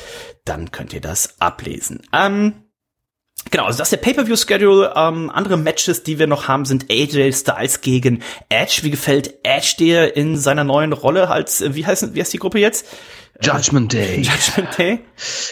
[0.46, 2.02] dann könnt ihr das ablesen.
[2.14, 2.64] Ähm,
[3.52, 4.94] Genau, also das ist der Pay-Per-View-Schedule.
[4.96, 8.82] Ähm, andere Matches, die wir noch haben, sind AJ Styles gegen Edge.
[8.84, 12.60] Wie gefällt Edge dir in seiner neuen Rolle als, wie heißt, wie heißt die Gruppe
[12.60, 12.86] jetzt?
[13.42, 14.22] Judgment Day.
[14.24, 15.00] Judgment Day.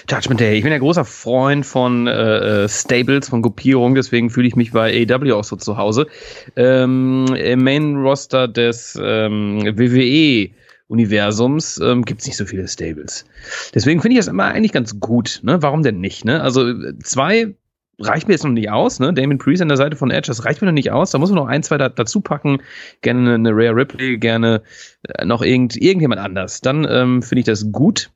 [0.10, 0.58] Judgment Day.
[0.58, 4.72] Ich bin ja großer Freund von äh, äh Stables, von Gruppierung, deswegen fühle ich mich
[4.72, 6.08] bei AEW auch so zu Hause.
[6.56, 10.50] Ähm, Im Main Roster des ähm, WWE
[10.88, 13.26] Universums ähm, gibt es nicht so viele Stables.
[13.74, 15.42] Deswegen finde ich das immer eigentlich ganz gut.
[15.44, 15.62] Ne?
[15.62, 16.26] Warum denn nicht?
[16.26, 16.42] Ne?
[16.42, 16.74] Also
[17.04, 17.56] zwei
[18.00, 19.14] reicht mir jetzt noch nicht aus, ne?
[19.14, 21.12] Damon Priest an der Seite von Edge, das reicht mir noch nicht aus.
[21.12, 22.62] Da muss man noch ein, zwei da, dazu packen.
[23.02, 24.62] Gerne eine Rare Ripley, gerne
[25.04, 26.62] äh, noch irgend, irgendjemand anders.
[26.62, 28.12] Dann ähm, finde ich das gut.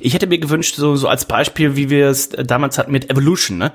[0.00, 3.58] Ich hätte mir gewünscht, so, so als Beispiel, wie wir es damals hatten mit Evolution,
[3.58, 3.72] ne?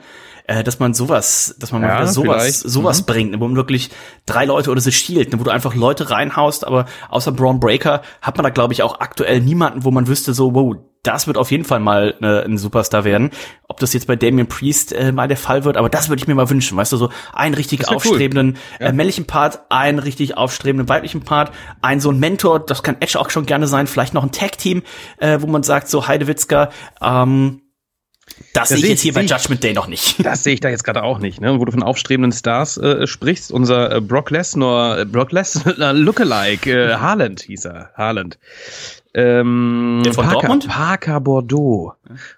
[0.48, 3.06] Äh, dass man sowas, dass man ja, mal wieder sowas, sowas mhm.
[3.08, 3.40] bringt, ne?
[3.40, 3.90] wo man wirklich
[4.28, 5.40] drei Leute oder so Shield, ne?
[5.40, 9.00] wo du einfach Leute reinhaust, aber außer Braun Breaker hat man da, glaube ich, auch
[9.00, 10.76] aktuell niemanden, wo man wüsste, so, wow,
[11.08, 13.32] das wird auf jeden Fall mal äh, ein Superstar werden.
[13.68, 16.28] Ob das jetzt bei Damien Priest äh, mal der Fall wird, aber das würde ich
[16.28, 16.78] mir mal wünschen.
[16.78, 18.78] Weißt du, so einen richtig aufstrebenden cool.
[18.80, 18.88] ja.
[18.88, 23.20] äh, männlichen Part, einen richtig aufstrebenden weiblichen Part, ein so ein Mentor, das kann Edge
[23.20, 24.84] auch schon gerne sein, vielleicht noch ein Tag-Team,
[25.18, 26.70] äh, wo man sagt, so Heidewitzka,
[27.02, 27.62] ähm,
[28.54, 30.16] das, das sehe ich jetzt hier bei Judgment Day noch nicht.
[30.24, 31.60] Das sehe ich da jetzt gerade auch nicht, ne?
[31.60, 33.52] Wo du von aufstrebenden Stars äh, sprichst.
[33.52, 38.40] Unser äh, Brock Lesnar, äh, Brock Lesnar Lookalike, äh, Haaland hieß er, Haaland.
[39.18, 40.68] Ähm, Der von Parker, Dortmund?
[40.68, 41.94] Parker Bordeaux.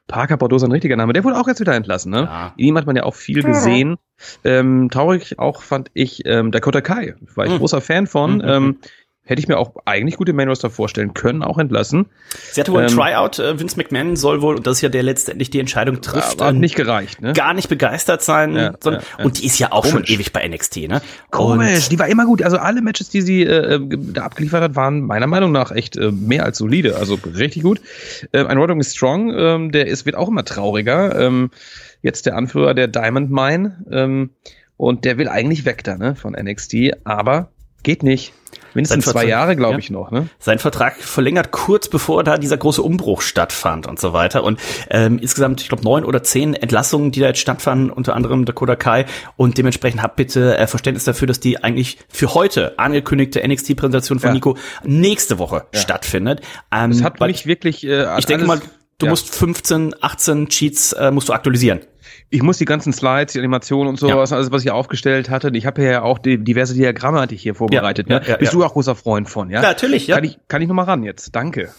[0.06, 1.12] Parker Bordeaux ist ein richtiger Name.
[1.12, 2.12] Der wurde auch jetzt wieder entlassen.
[2.12, 2.22] Ne?
[2.22, 2.54] Ja.
[2.56, 3.98] Ihm hat man ja auch viel gesehen.
[4.44, 7.16] Ähm, traurig auch fand ich ähm, Dakota Kai.
[7.34, 7.58] War ich mhm.
[7.58, 8.36] großer Fan von.
[8.36, 8.44] Mhm.
[8.46, 8.78] Ähm,
[9.28, 12.08] hätte ich mir auch eigentlich gute Main Roster vorstellen können, auch entlassen.
[12.52, 14.90] Sie hatte wohl ähm, ein Tryout, äh, Vince McMahon soll wohl, und das ist ja
[14.90, 17.34] der letztendlich die Entscheidung trifft, hat ähm, nicht gereicht, ne?
[17.34, 19.26] gar nicht begeistert sein, ja, sondern, ja, ja.
[19.26, 20.08] und die ist ja auch Komisch.
[20.08, 21.02] schon ewig bei NXT, ne?
[21.30, 22.42] Komisch, und die war immer gut.
[22.42, 23.80] Also alle Matches, die sie äh, äh,
[24.13, 27.82] da abgeliefert hat, waren meiner Meinung nach echt äh, mehr als solide, also richtig gut.
[28.32, 31.20] Äh, ein Roderick Strong, ähm, der ist, wird auch immer trauriger.
[31.20, 31.52] Ähm,
[32.02, 34.30] jetzt der Anführer der Diamond Mine, ähm,
[34.78, 37.50] und der will eigentlich weg da, ne, von NXT, aber
[37.88, 38.34] geht nicht.
[38.73, 39.80] Mindestens zwei Jahre, glaube ja.
[39.80, 40.12] ich, noch.
[40.12, 40.28] Ne?
[40.39, 44.43] Sein Vertrag verlängert kurz bevor da dieser große Umbruch stattfand und so weiter.
[44.43, 48.43] Und ähm, insgesamt, ich glaube, neun oder zehn Entlassungen, die da jetzt stattfanden, unter anderem
[48.43, 49.06] Dakota Kai.
[49.38, 54.32] Und dementsprechend habt bitte äh, Verständnis dafür, dass die eigentlich für heute angekündigte NXT-Präsentation von
[54.32, 54.34] ja.
[54.34, 55.80] Nico nächste Woche ja.
[55.80, 56.41] stattfindet.
[56.71, 57.88] Ähm, das hat mich wirklich.
[57.88, 58.60] Äh, ich denke mal,
[58.97, 61.80] du musst 15, 18 Cheats äh, musst du aktualisieren
[62.30, 64.38] ich muss die ganzen Slides, die Animationen und sowas, ja.
[64.38, 65.50] alles, was ich aufgestellt hatte.
[65.54, 68.10] Ich habe ja auch die diverse Diagramme hatte ich hier vorbereitet.
[68.10, 68.28] Ja, ne?
[68.28, 69.62] ja, Bist du auch großer Freund von, ja?
[69.62, 70.16] Natürlich, ja.
[70.16, 71.36] Kann ich, kann ich noch mal ran jetzt.
[71.36, 71.70] Danke.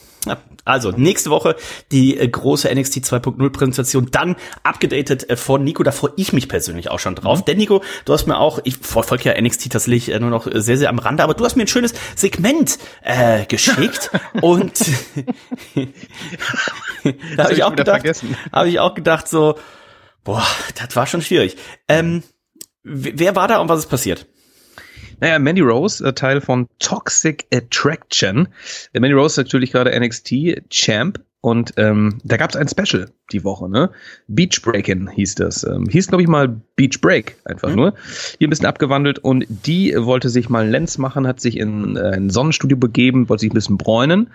[0.65, 1.57] Also nächste Woche
[1.93, 5.83] die äh, große NXT 2.0 Präsentation, dann abgedatet äh, von Nico.
[5.83, 7.41] Da freue ich mich persönlich auch schon drauf.
[7.41, 7.45] Mhm.
[7.45, 10.77] Denn Nico, du hast mir auch, ich verfolge ja NXT tatsächlich äh, nur noch sehr,
[10.77, 14.73] sehr am Rande, aber du hast mir ein schönes Segment äh, geschickt und
[17.37, 18.03] da habe ich auch gedacht,
[18.53, 19.55] habe ich auch gedacht so,
[20.29, 21.57] Boah, das war schon schwierig.
[21.89, 22.23] Ähm,
[22.83, 24.27] wer war da und was ist passiert?
[25.21, 28.49] Naja, Mandy Rose, äh, Teil von Toxic Attraction.
[28.93, 33.11] Äh, Mandy Rose ist natürlich gerade NXT Champ und ähm, da gab es ein Special
[33.33, 33.91] die Woche, ne?
[34.27, 35.65] Beach Breakin hieß das.
[35.65, 37.77] Ähm, hieß, glaube ich, mal Beach Break, einfach mhm.
[37.77, 37.95] nur.
[38.37, 42.01] Hier ein bisschen abgewandelt und die wollte sich mal Lens machen, hat sich in äh,
[42.01, 44.29] ein Sonnenstudio begeben, wollte sich ein bisschen bräunen,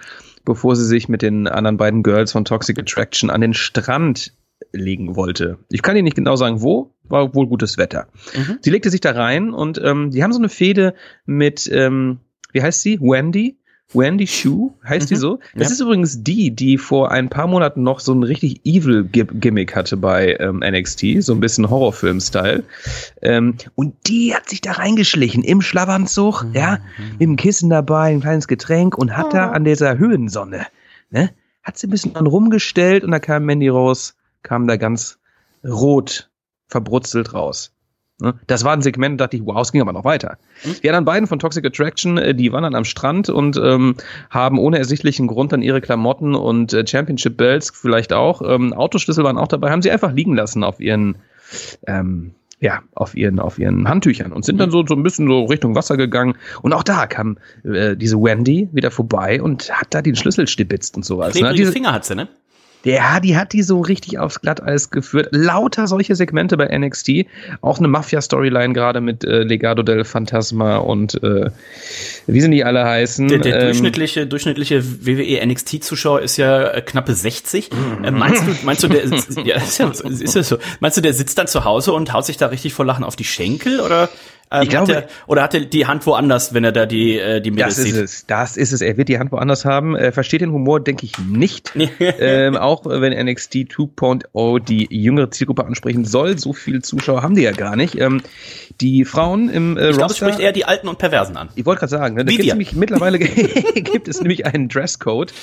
[0.43, 4.34] bevor sie sich mit den anderen beiden Girls von Toxic Attraction an den Strand
[4.73, 5.59] legen wollte.
[5.69, 8.07] Ich kann Ihnen nicht genau sagen, wo, war wohl gutes Wetter.
[8.36, 8.57] Mhm.
[8.62, 12.19] Sie legte sich da rein und ähm, die haben so eine Fehde mit, ähm,
[12.51, 12.99] wie heißt sie?
[12.99, 13.57] Wendy?
[13.93, 15.13] Wendy Shu, heißt mhm.
[15.13, 15.39] die so?
[15.53, 15.73] Das ja.
[15.73, 19.97] ist übrigens die, die vor ein paar Monaten noch so ein richtig evil Gimmick hatte
[19.97, 22.63] bei ähm, NXT, so ein bisschen Horrorfilm-Style.
[23.21, 26.53] Ähm, und die hat sich da reingeschlichen im Schlafanzug, mhm.
[26.53, 26.79] ja,
[27.12, 29.31] mit dem Kissen dabei, ein kleines Getränk und hat oh.
[29.33, 30.65] da an dieser Höhensonne,
[31.12, 31.29] ne,
[31.62, 35.19] hat sie ein bisschen dann rumgestellt und da kam Mandy raus kam da ganz
[35.63, 36.29] rot
[36.67, 37.73] verbrutzelt raus.
[38.19, 38.36] Ne?
[38.47, 40.38] Das war ein Segment, da dachte ich, wow, es ging aber noch weiter.
[40.63, 40.75] Mhm.
[40.84, 43.95] Die anderen beiden von Toxic Attraction, äh, die waren dann am Strand und ähm,
[44.29, 49.23] haben ohne ersichtlichen Grund dann ihre Klamotten und äh, Championship Belts vielleicht auch, ähm, Autoschlüssel
[49.23, 51.15] waren auch dabei, haben sie einfach liegen lassen auf ihren,
[51.88, 55.45] ähm, ja, auf ihren, auf ihren Handtüchern und sind dann so, so ein bisschen so
[55.45, 56.36] Richtung Wasser gegangen.
[56.62, 60.95] Und auch da kam äh, diese Wendy wieder vorbei und hat da den Schlüssel stibitzt
[60.95, 61.36] und sowas.
[61.36, 61.53] Ne?
[61.53, 62.29] Diese Finger hat sie, ne?
[62.86, 65.30] Ja, die hat die so richtig aufs Glatteis geführt.
[65.32, 67.26] Lauter solche Segmente bei NXT.
[67.62, 71.50] Auch eine Mafia-Storyline gerade mit äh, Legado del Fantasma und äh,
[72.28, 73.30] wie sind die alle heißen?
[73.30, 77.69] Der, der ähm, durchschnittliche, durchschnittliche WWE NXT-Zuschauer ist ja äh, knappe 60.
[78.04, 79.06] Äh, meinst du, meinst du, der
[79.46, 80.58] ja, ist ja, ist ja so.
[80.82, 83.15] Meinst du, der sitzt dann zu Hause und haut sich da richtig vor Lachen auf
[83.15, 84.10] die Schenkel oder?
[84.54, 87.18] Ähm, ich glaube, hat er, oder hat er die Hand woanders, wenn er da die
[87.18, 87.96] äh, die Mädels das sieht?
[87.96, 88.26] Das ist es.
[88.28, 88.82] Das ist es.
[88.82, 89.96] Er wird die Hand woanders haben.
[89.96, 91.74] Er versteht den Humor, denke ich, nicht.
[92.00, 96.38] ähm, auch wenn NXT 2.0 die jüngere Zielgruppe ansprechen soll.
[96.38, 98.00] So viele Zuschauer haben die ja gar nicht.
[98.00, 98.22] Ähm,
[98.81, 101.49] die Frauen im äh, Ich glaube, es spricht eher die Alten und Perversen an.
[101.55, 103.19] Ich wollte gerade sagen, ne, da gibt nämlich, mittlerweile
[103.75, 105.33] gibt es nämlich einen Dresscode.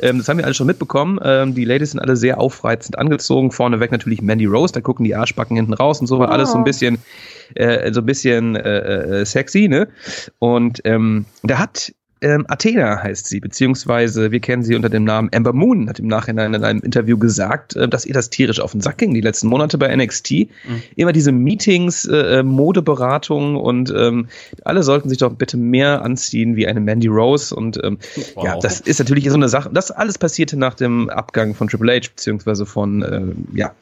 [0.00, 1.18] Ähm, das haben wir alle schon mitbekommen.
[1.22, 3.52] Ähm, die Ladies sind alle sehr aufreizend angezogen.
[3.52, 6.24] Vorneweg natürlich Mandy Rose, da gucken die Arschbacken hinten raus und so, oh.
[6.24, 6.98] alles so ein bisschen
[7.54, 9.88] äh, so ein bisschen äh, äh, sexy, ne?
[10.38, 15.30] Und ähm, da hat ähm, Athena heißt sie, beziehungsweise wir kennen sie unter dem Namen
[15.34, 18.72] Amber Moon, hat im Nachhinein in einem Interview gesagt, äh, dass ihr das tierisch auf
[18.72, 20.30] den Sack ging, die letzten Monate bei NXT.
[20.30, 20.46] Mhm.
[20.96, 24.28] Immer diese Meetings, äh, äh, Modeberatungen und ähm,
[24.64, 27.54] alle sollten sich doch bitte mehr anziehen wie eine Mandy Rose.
[27.54, 27.98] Und ähm,
[28.34, 28.44] wow.
[28.44, 29.70] ja, das ist natürlich so eine Sache.
[29.72, 33.22] Das alles passierte nach dem Abgang von Triple H, beziehungsweise von äh,
[33.56, 33.72] ja,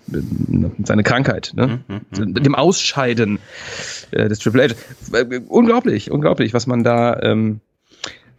[0.84, 1.80] seine Krankheit, ne?
[1.88, 2.34] Mhm, mhm, mhm.
[2.34, 3.40] dem Ausscheiden
[4.12, 4.74] äh, des Triple H.
[5.16, 7.60] Äh, unglaublich, unglaublich, was man da ähm,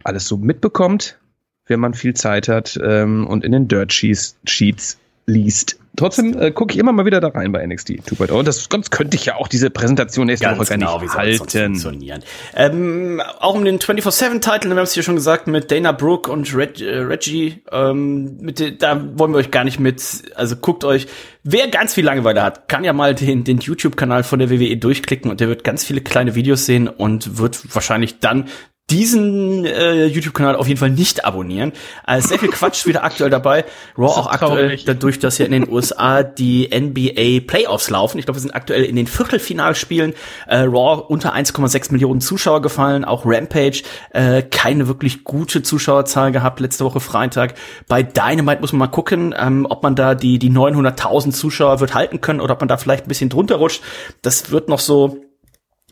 [0.04, 1.18] alles so mitbekommt,
[1.66, 5.78] wenn man viel Zeit hat ähm, und in den Dirt Sheets, Sheets liest.
[5.96, 8.30] Trotzdem äh, gucke ich immer mal wieder da rein bei NXT 2.0.
[8.30, 11.14] Und das sonst könnte ich ja auch diese Präsentation nächste Ganz Woche gar genau, nicht
[11.14, 11.38] halten.
[11.38, 12.22] Funktionieren.
[12.54, 16.54] Ähm, auch um den 24-7-Titel, wir haben es hier schon gesagt, mit Dana Brooke und
[16.54, 20.02] Reg, äh, Reggie, ähm, mit da wollen wir euch gar nicht mit,
[20.36, 21.08] also guckt euch,
[21.42, 25.30] wer ganz viel Langeweile hat, kann ja mal den, den YouTube-Kanal von der WWE durchklicken
[25.30, 28.46] und der wird ganz viele kleine Videos sehen und wird wahrscheinlich dann
[28.90, 31.72] diesen äh, YouTube-Kanal auf jeden Fall nicht abonnieren.
[32.04, 33.64] Also sehr viel Quatsch wieder aktuell dabei.
[33.96, 34.84] Raw auch aktuell traurig.
[34.84, 38.18] dadurch, dass ja in den USA die NBA Playoffs laufen.
[38.18, 40.14] Ich glaube, wir sind aktuell in den Viertelfinalspielen.
[40.46, 43.04] Äh, Raw unter 1,6 Millionen Zuschauer gefallen.
[43.04, 47.54] Auch Rampage äh, keine wirklich gute Zuschauerzahl gehabt letzte Woche Freitag.
[47.88, 51.94] Bei Dynamite muss man mal gucken, ähm, ob man da die die 900.000 Zuschauer wird
[51.94, 53.82] halten können oder ob man da vielleicht ein bisschen drunter rutscht.
[54.22, 55.18] Das wird noch so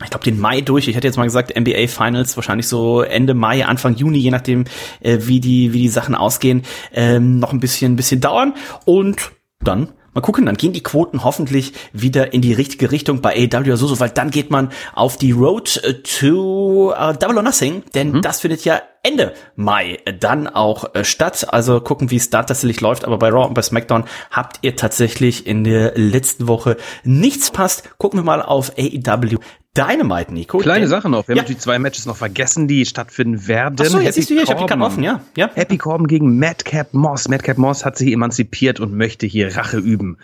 [0.03, 0.87] ich glaube, den Mai durch.
[0.87, 4.65] Ich hätte jetzt mal gesagt, NBA Finals wahrscheinlich so Ende Mai, Anfang Juni, je nachdem,
[5.01, 8.53] äh, wie die wie die Sachen ausgehen, ähm, noch ein bisschen ein bisschen dauern
[8.85, 13.47] und dann Mal gucken, dann gehen die Quoten hoffentlich wieder in die richtige Richtung bei
[13.53, 18.13] AW so, weil dann geht man auf die Road to uh, Double or Nothing, denn
[18.13, 18.21] mhm.
[18.21, 21.47] das findet ja Ende Mai dann auch äh, statt.
[21.53, 23.05] Also gucken, wie es da tatsächlich läuft.
[23.05, 27.97] Aber bei Raw und bei SmackDown habt ihr tatsächlich in der letzten Woche nichts passt.
[27.97, 29.37] Gucken wir mal auf AEW
[29.79, 30.57] Dynamite, Nico.
[30.57, 31.27] Kleine denn, Sache noch.
[31.27, 31.39] Wir ja.
[31.39, 33.75] haben natürlich zwei Matches noch vergessen, die stattfinden werden.
[33.79, 35.21] Ach so, jetzt siehst du hier, ich habe die Karten offen, ja.
[35.37, 35.49] ja.
[35.53, 37.27] Happy Corbin gegen Madcap Moss.
[37.29, 40.17] Madcap Moss hat sich emanzipiert und möchte hier Rache üben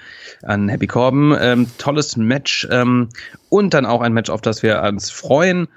[0.44, 1.36] an Happy Corbin.
[1.40, 3.10] Ähm, tolles Match ähm,
[3.50, 5.68] und dann auch ein Match, auf das wir uns freuen.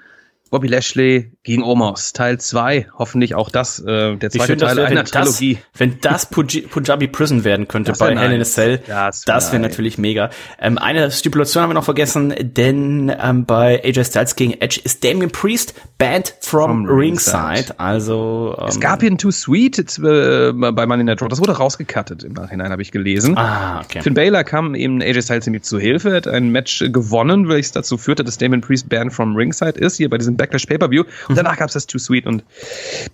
[0.49, 2.87] Bobby Lashley gegen Omos, Teil 2.
[2.97, 5.55] Hoffentlich auch das, äh, der zweite schön, Teil wär, einer Trilogie.
[5.55, 9.59] Das, wenn das Punjabi Prison werden könnte bei Hell in a Cell, das wäre wär
[9.59, 10.29] natürlich mega.
[10.59, 15.03] Ähm, eine Stipulation haben wir noch vergessen, denn ähm, bei AJ Styles gegen Edge ist
[15.03, 17.37] Damien Priest banned from, from ringside.
[17.37, 17.79] ringside.
[17.79, 21.29] Also ähm, Es gab hier ein Too Sweet äh, bei Money Night Raw.
[21.29, 23.37] Das wurde rausgecuttet im Nachhinein, habe ich gelesen.
[23.37, 24.01] Ah, okay.
[24.01, 27.71] Finn Baylor kam eben AJ Styles nämlich zu Hilfe, hat ein Match gewonnen, weil es
[27.71, 31.03] dazu führte, dass Damien Priest banned from ringside ist, hier bei diesem Backlash Pay-Per-View.
[31.27, 32.43] Und danach gab es das Too Sweet und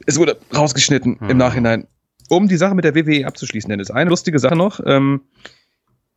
[0.05, 1.29] es wurde rausgeschnitten mhm.
[1.29, 1.88] im Nachhinein.
[2.29, 4.79] Um die Sache mit der WWE abzuschließen, denn es ist eine lustige Sache noch.
[4.85, 5.21] Ähm,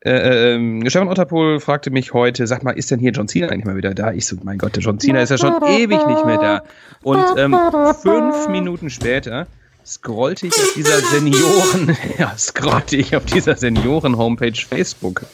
[0.04, 3.64] äh, äh, Stefan Otterpohl fragte mich heute, sag mal, ist denn hier John Cena eigentlich
[3.64, 4.12] mal wieder da?
[4.12, 6.62] Ich so, mein Gott, der John Cena ist ja schon ewig nicht mehr da.
[7.02, 7.56] Und ähm,
[8.00, 9.48] fünf Minuten später
[9.84, 15.24] scrollte ich auf dieser Senioren, ja, scrollte ich auf dieser Senioren-Homepage Facebook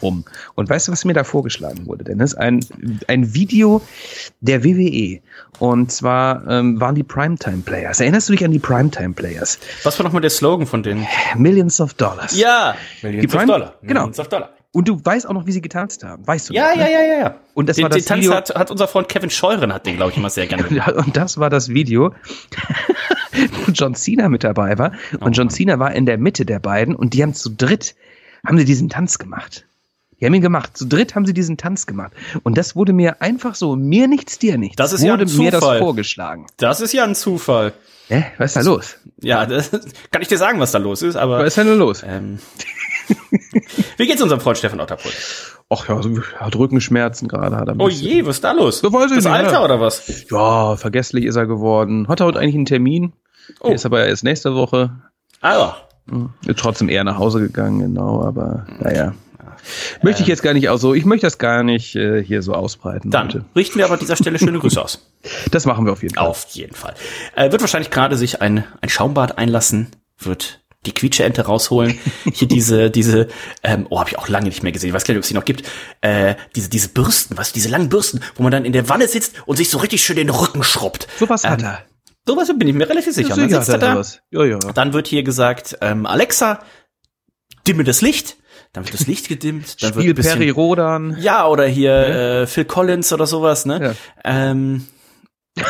[0.00, 0.24] rum.
[0.54, 2.34] Und weißt du, was mir da vorgeschlagen wurde, Dennis?
[2.34, 2.64] Ein,
[3.08, 3.82] ein Video
[4.40, 5.20] der WWE.
[5.58, 8.00] Und zwar ähm, waren die Primetime Players.
[8.00, 9.58] Erinnerst du dich an die Primetime Players?
[9.84, 11.06] Was war nochmal der Slogan von denen?
[11.36, 12.36] Millions of Dollars.
[12.36, 13.74] Ja, Millions Prime, of Dollar.
[13.82, 14.00] Genau.
[14.00, 14.50] Millions of Dollar.
[14.74, 16.26] Und du weißt auch noch, wie sie getanzt haben.
[16.26, 16.54] Weißt du?
[16.54, 16.92] Ja, noch, ja, ne?
[16.92, 17.34] ja, ja, ja.
[17.52, 18.32] Und das den, war das den Video.
[18.32, 20.64] Tanz hat, hat unser Freund Kevin Scheuren hat den, glaube ich, immer sehr gerne.
[20.96, 22.14] und das war das Video,
[23.32, 24.92] wo John Cena mit dabei war.
[25.20, 27.94] Und oh, John Cena war in der Mitte der beiden und die haben zu dritt,
[28.46, 29.66] haben sie diesen Tanz gemacht.
[30.22, 30.76] Die haben ihn gemacht.
[30.76, 32.12] Zu dritt haben sie diesen Tanz gemacht.
[32.44, 34.76] Und das wurde mir einfach so, mir nichts, dir nichts.
[34.76, 36.46] Das ist wurde ja ein mir das vorgeschlagen.
[36.58, 37.72] Das ist ja ein Zufall.
[38.06, 38.26] Hä?
[38.38, 38.98] Was ist da los?
[39.20, 39.72] Ja, das,
[40.12, 41.40] kann ich dir sagen, was da los ist, aber.
[41.40, 42.04] Was ist denn da los?
[42.06, 42.38] Ähm,
[43.96, 45.10] wie geht's unserem Freund Stefan Otterpohl?
[45.70, 46.00] Ach ja,
[46.36, 47.56] hat Rückenschmerzen gerade.
[47.56, 48.06] Hat er Oh bisschen.
[48.06, 48.78] je, was ist da los?
[48.78, 49.64] So weiß ich das nicht, Alter ja.
[49.64, 50.24] oder was?
[50.30, 52.06] Ja, vergesslich ist er geworden.
[52.06, 53.12] Hat er heute eigentlich einen Termin?
[53.58, 53.66] Oh.
[53.66, 54.92] Der ist aber erst nächste Woche.
[55.40, 55.76] Ah ja.
[56.46, 59.14] Ist trotzdem eher nach Hause gegangen, genau, aber naja.
[60.02, 62.54] Möchte ich jetzt gar nicht auch so, ich möchte das gar nicht äh, hier so
[62.54, 63.10] ausbreiten.
[63.10, 63.44] Dann Leute.
[63.54, 65.06] richten wir aber an dieser Stelle schöne Grüße aus.
[65.52, 66.26] Das machen wir auf jeden Fall.
[66.26, 66.94] Auf jeden Fall.
[67.36, 71.96] Äh, wird wahrscheinlich gerade sich ein, ein Schaumbad einlassen, wird die Quietscheente rausholen.
[72.32, 73.28] Hier diese, diese,
[73.62, 74.88] ähm, oh, habe ich auch lange nicht mehr gesehen.
[74.88, 75.62] Ich weiß gar nicht, ob es die noch gibt.
[76.00, 79.34] Äh, diese, diese Bürsten, was, diese langen Bürsten, wo man dann in der Wanne sitzt
[79.46, 81.06] und sich so richtig schön den Rücken schrubbt.
[81.20, 81.84] Sowas hat Ähm, er.
[82.26, 83.36] Sowas bin ich mir relativ sicher.
[83.36, 84.02] Dann hat sitzt er da.
[84.30, 84.58] Ja, ja.
[84.58, 86.64] dann wird hier gesagt, ähm, Alexa,
[87.66, 88.36] dimme das Licht.
[88.72, 89.82] Dann wird das Licht gedimmt.
[89.82, 91.16] Dann wird Spiel ein bisschen, Perry Rodan.
[91.20, 93.94] Ja, oder hier äh, Phil Collins oder sowas, ne?
[94.24, 94.86] Ähm,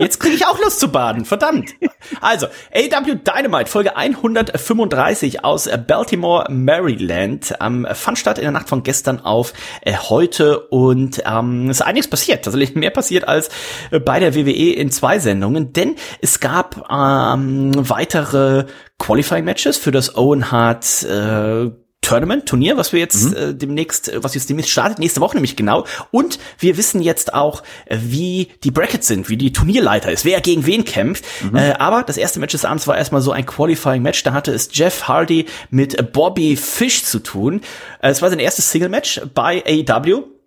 [0.00, 1.74] Jetzt kriege ich auch Lust zu baden, verdammt.
[2.20, 7.52] Also, AW Dynamite, Folge 135 aus äh, Baltimore, Maryland.
[7.60, 11.82] Ähm, fand statt in der Nacht von gestern auf äh, heute und ähm, es ist
[11.86, 12.44] einiges passiert.
[12.44, 13.50] Tatsächlich mehr passiert als
[13.90, 18.66] äh, bei der WWE in zwei Sendungen, denn es gab ähm, weitere
[18.98, 21.70] Qualifying-Matches für das Owen Hart äh,
[22.08, 25.56] Tournament, Turnier, was wir jetzt äh, demnächst, äh, was jetzt demnächst startet, nächste Woche nämlich
[25.56, 25.84] genau.
[26.10, 30.40] Und wir wissen jetzt auch, äh, wie die Brackets sind, wie die Turnierleiter ist, wer
[30.40, 31.24] gegen wen kämpft.
[31.52, 34.22] Äh, aber das erste Match des Abends war erstmal so ein Qualifying-Match.
[34.22, 37.60] Da hatte es Jeff Hardy mit Bobby Fish zu tun.
[38.00, 40.37] Äh, es war sein erstes Single-Match bei AEW.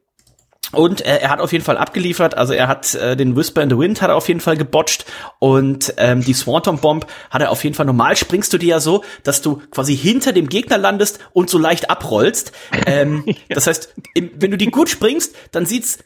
[0.72, 3.70] Und äh, er hat auf jeden Fall abgeliefert, also er hat äh, den Whisper in
[3.70, 5.06] the Wind hat er auf jeden Fall gebotcht
[5.40, 7.86] und ähm, die Swanton Bomb hat er auf jeden Fall.
[7.86, 11.58] Normal springst du dir ja so, dass du quasi hinter dem Gegner landest und so
[11.58, 12.52] leicht abrollst.
[12.86, 16.00] Ähm, Das heißt, im, wenn du die gut springst, dann sieht's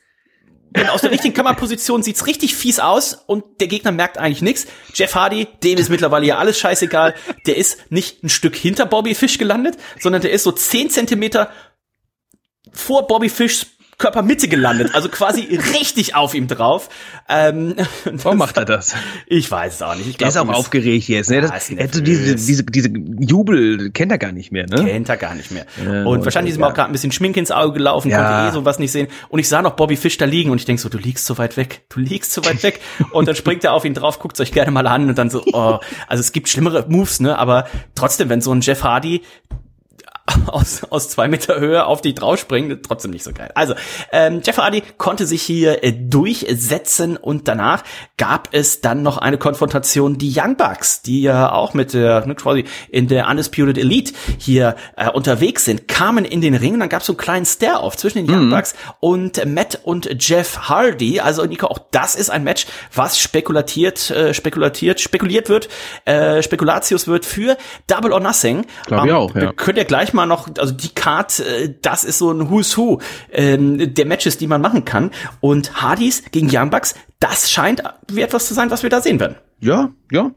[0.75, 4.67] wenn aus der richtigen Kammerposition sieht's richtig fies aus und der Gegner merkt eigentlich nichts.
[4.93, 7.15] Jeff Hardy, dem ist mittlerweile ja alles scheißegal.
[7.47, 11.49] Der ist nicht ein Stück hinter Bobby Fish gelandet, sondern der ist so 10 Zentimeter
[12.73, 15.41] vor Bobby Fischs Körpermitte gelandet, also quasi
[15.73, 16.89] richtig auf ihm drauf.
[17.29, 18.93] Ähm, Warum macht er das?
[19.27, 20.07] Ich weiß es auch nicht.
[20.07, 21.29] Ich Der glaub, ist auch aufgeregt jetzt.
[21.29, 21.37] Ne?
[21.37, 22.45] Ja, Das, ist er hat so nervös.
[22.45, 24.65] diese, diese, diese Jubel kennt er gar nicht mehr.
[24.67, 24.83] Ne?
[24.85, 25.65] kennt er gar nicht mehr.
[25.83, 26.67] Ja, und wahrscheinlich ist ihm ja.
[26.69, 28.17] auch gerade ein bisschen Schmink ins Auge gelaufen, Ja.
[28.17, 29.07] konnte eh sowas nicht sehen.
[29.29, 31.37] Und ich sah noch Bobby Fish da liegen und ich denk so, du liegst so
[31.37, 32.81] weit weg, du liegst so weit weg.
[33.11, 35.41] Und dann springt er auf ihn drauf, guckt euch gerne mal an und dann so,
[35.53, 37.37] oh, also es gibt schlimmere Moves, ne?
[37.37, 39.21] Aber trotzdem, wenn so ein Jeff Hardy
[40.47, 43.51] aus, aus zwei Meter Höhe auf dich draufspringen, trotzdem nicht so geil.
[43.53, 43.75] Also,
[44.11, 47.83] ähm, Jeff Hardy konnte sich hier äh, durchsetzen und danach
[48.17, 52.33] gab es dann noch eine Konfrontation, die Young Bucks, die ja auch mit der, ne,
[52.33, 56.89] quasi in der Undisputed Elite hier äh, unterwegs sind, kamen in den Ring und dann
[56.89, 61.19] gab es so einen kleinen Stare-Off zwischen den Young Bucks und Matt und Jeff Hardy.
[61.19, 65.69] Also, Nico, auch das ist ein Match, was spekulatiert, äh, spekulatiert, spekuliert wird,
[66.05, 68.65] äh, Spekulatius wird für Double or Nothing.
[68.87, 69.41] Glaub ich auch, ja.
[69.41, 72.75] wir könnt ihr gleich mal noch, also die Card, äh, das ist so ein Who's
[72.77, 72.99] Who
[73.31, 75.11] ähm, der Matches, die man machen kann.
[75.41, 79.19] Und Hardys gegen Young Bucks, das scheint wie etwas zu sein, was wir da sehen
[79.19, 79.35] werden.
[79.59, 80.31] Ja, ja.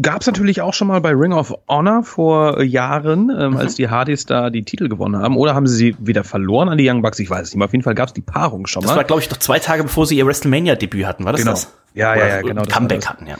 [0.00, 3.56] Gab's natürlich auch schon mal bei Ring of Honor vor Jahren, ähm, Mhm.
[3.56, 5.36] als die Hardys da die Titel gewonnen haben.
[5.36, 7.18] Oder haben sie sie wieder verloren an die Young Bucks?
[7.18, 7.56] Ich weiß es nicht.
[7.58, 7.64] mehr.
[7.66, 8.96] Auf jeden Fall gab's die Paarung schon Das mal.
[8.98, 11.50] war, glaube ich, noch zwei Tage bevor sie ihr WrestleMania-Debüt hatten, war das Genau.
[11.52, 11.72] das?
[11.94, 13.08] Ja, ja, ja, Oder genau, das Comeback das.
[13.10, 13.36] hatten, ja.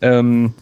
[0.00, 0.54] Ähm,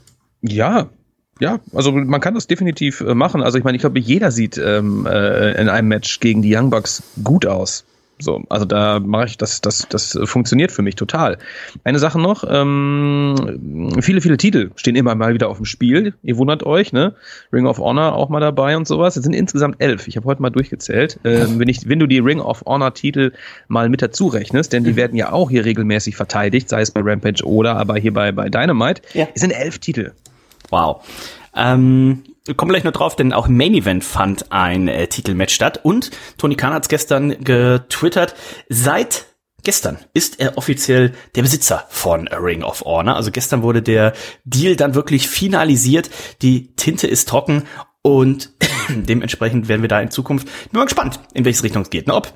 [0.42, 0.88] ja,
[1.38, 3.42] ja, also man kann das definitiv äh, machen.
[3.42, 6.70] Also ich meine, ich glaube, jeder sieht ähm, äh, in einem Match gegen die Young
[6.70, 7.84] Bucks gut aus.
[8.18, 11.36] So, also da mache ich das, das, das funktioniert für mich total.
[11.84, 16.14] Eine Sache noch, ähm, viele, viele Titel stehen immer mal wieder auf dem Spiel.
[16.22, 17.14] Ihr wundert euch, ne?
[17.52, 19.18] Ring of Honor auch mal dabei und sowas.
[19.18, 20.08] Es sind insgesamt elf.
[20.08, 21.20] Ich habe heute mal durchgezählt.
[21.24, 23.32] Ähm, wenn, ich, wenn du die Ring of Honor Titel
[23.68, 27.02] mal mit dazu rechnest, denn die werden ja auch hier regelmäßig verteidigt, sei es bei
[27.02, 29.02] Rampage oder aber hier bei, bei Dynamite.
[29.12, 29.28] Ja.
[29.34, 30.12] Es sind elf Titel.
[30.70, 31.04] Wow.
[31.54, 32.24] Ähm,
[32.56, 36.10] kommen gleich noch drauf, denn auch im Main Event fand ein äh, Titelmatch statt und
[36.38, 38.34] Tony Khan hat es gestern getwittert.
[38.68, 39.26] Seit
[39.64, 43.16] gestern ist er offiziell der Besitzer von Ring of Honor.
[43.16, 44.12] Also gestern wurde der
[44.44, 46.08] Deal dann wirklich finalisiert.
[46.42, 47.64] Die Tinte ist trocken
[48.02, 48.52] und
[48.88, 52.06] dementsprechend werden wir da in Zukunft, bin mal gespannt, in welche Richtung es geht.
[52.06, 52.14] Ne?
[52.14, 52.32] Ob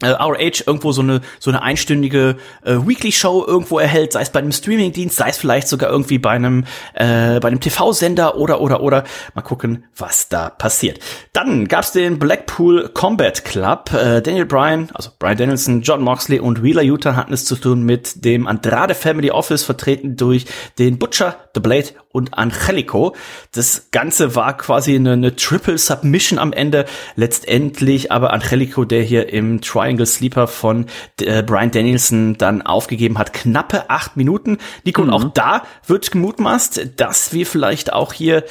[0.00, 4.30] äh, ROH irgendwo so eine so eine einstündige äh, Weekly Show irgendwo erhält, sei es
[4.30, 8.60] bei einem Streamingdienst, sei es vielleicht sogar irgendwie bei einem äh, bei einem TV-Sender oder
[8.60, 11.00] oder oder mal gucken, was da passiert.
[11.32, 13.92] Dann gab's den Blackpool Combat Club.
[13.92, 17.82] Äh, Daniel Bryan, also Bryan Danielson, John Moxley und Wheeler Utah hatten es zu tun
[17.82, 20.46] mit dem Andrade Family Office vertreten durch
[20.78, 23.14] den Butcher, The Blade und Angelico.
[23.52, 26.86] Das Ganze war quasi eine, eine Triple Submission am Ende.
[27.16, 30.86] Letztendlich aber Angelico, der hier im Triangle Sleeper von
[31.20, 34.58] äh, Brian Danielson dann aufgegeben hat, knappe acht Minuten.
[34.84, 35.08] Nico, mhm.
[35.08, 38.44] und auch da wird gemutmaßt, dass wir vielleicht auch hier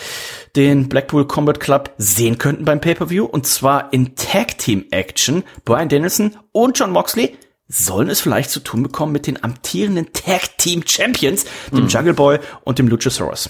[0.56, 3.26] den Blackpool Combat Club sehen könnten beim Pay-Per-View.
[3.26, 5.44] Und zwar in Tag Team Action.
[5.66, 7.38] Brian Danielson und John Moxley
[7.68, 11.90] sollen es vielleicht zu tun bekommen mit den amtierenden Tag Team Champions, dem mhm.
[11.90, 13.50] Jungle Boy und dem Luchasaurus.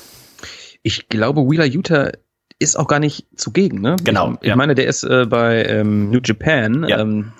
[0.81, 2.11] Ich glaube, Wheeler Utah
[2.59, 3.95] ist auch gar nicht zugegen, ne?
[4.03, 4.31] Genau.
[4.31, 4.55] Ich, ich ja.
[4.55, 6.99] meine, der ist äh, bei ähm, New Japan ja.
[6.99, 7.33] ähm,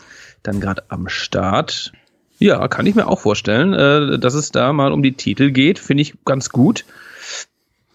[0.43, 1.91] dann gerade am Start.
[2.39, 5.79] Ja, kann ich mir auch vorstellen, äh, dass es da mal um die Titel geht.
[5.79, 6.85] Finde ich ganz gut.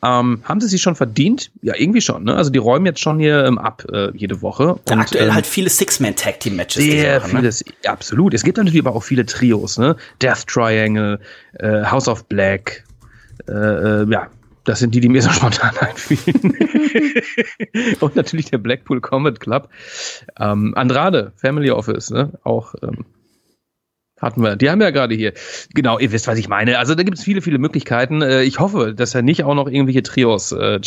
[0.04, 1.52] Ähm, haben sie sich schon verdient?
[1.62, 2.24] Ja, irgendwie schon.
[2.24, 2.34] Ne?
[2.34, 4.74] Also die räumen jetzt schon hier ähm, ab äh, jede Woche.
[4.74, 6.82] Und, aktuell ähm, halt viele Six-Man-Tag-Team-Matches.
[6.82, 7.50] Sehr Woche, ne?
[7.86, 8.34] absolut.
[8.34, 9.78] Es gibt natürlich aber auch viele Trios.
[9.78, 9.96] Ne?
[10.20, 11.20] Death Triangle,
[11.60, 12.84] äh, House of Black,
[13.48, 14.28] äh, äh, ja,
[14.64, 16.56] das sind die, die mir so spontan einfielen.
[18.00, 19.68] und natürlich der Blackpool Combat Club.
[20.38, 22.32] Ähm, Andrade, Family Office, ne?
[22.42, 23.04] Auch ähm,
[24.22, 24.56] hatten wir.
[24.56, 25.32] Die haben wir ja gerade hier.
[25.74, 26.78] Genau, ihr wisst, was ich meine.
[26.78, 28.22] Also da gibt es viele, viele Möglichkeiten.
[28.22, 30.80] Äh, ich hoffe, dass er nicht auch noch irgendwelche Trios äh,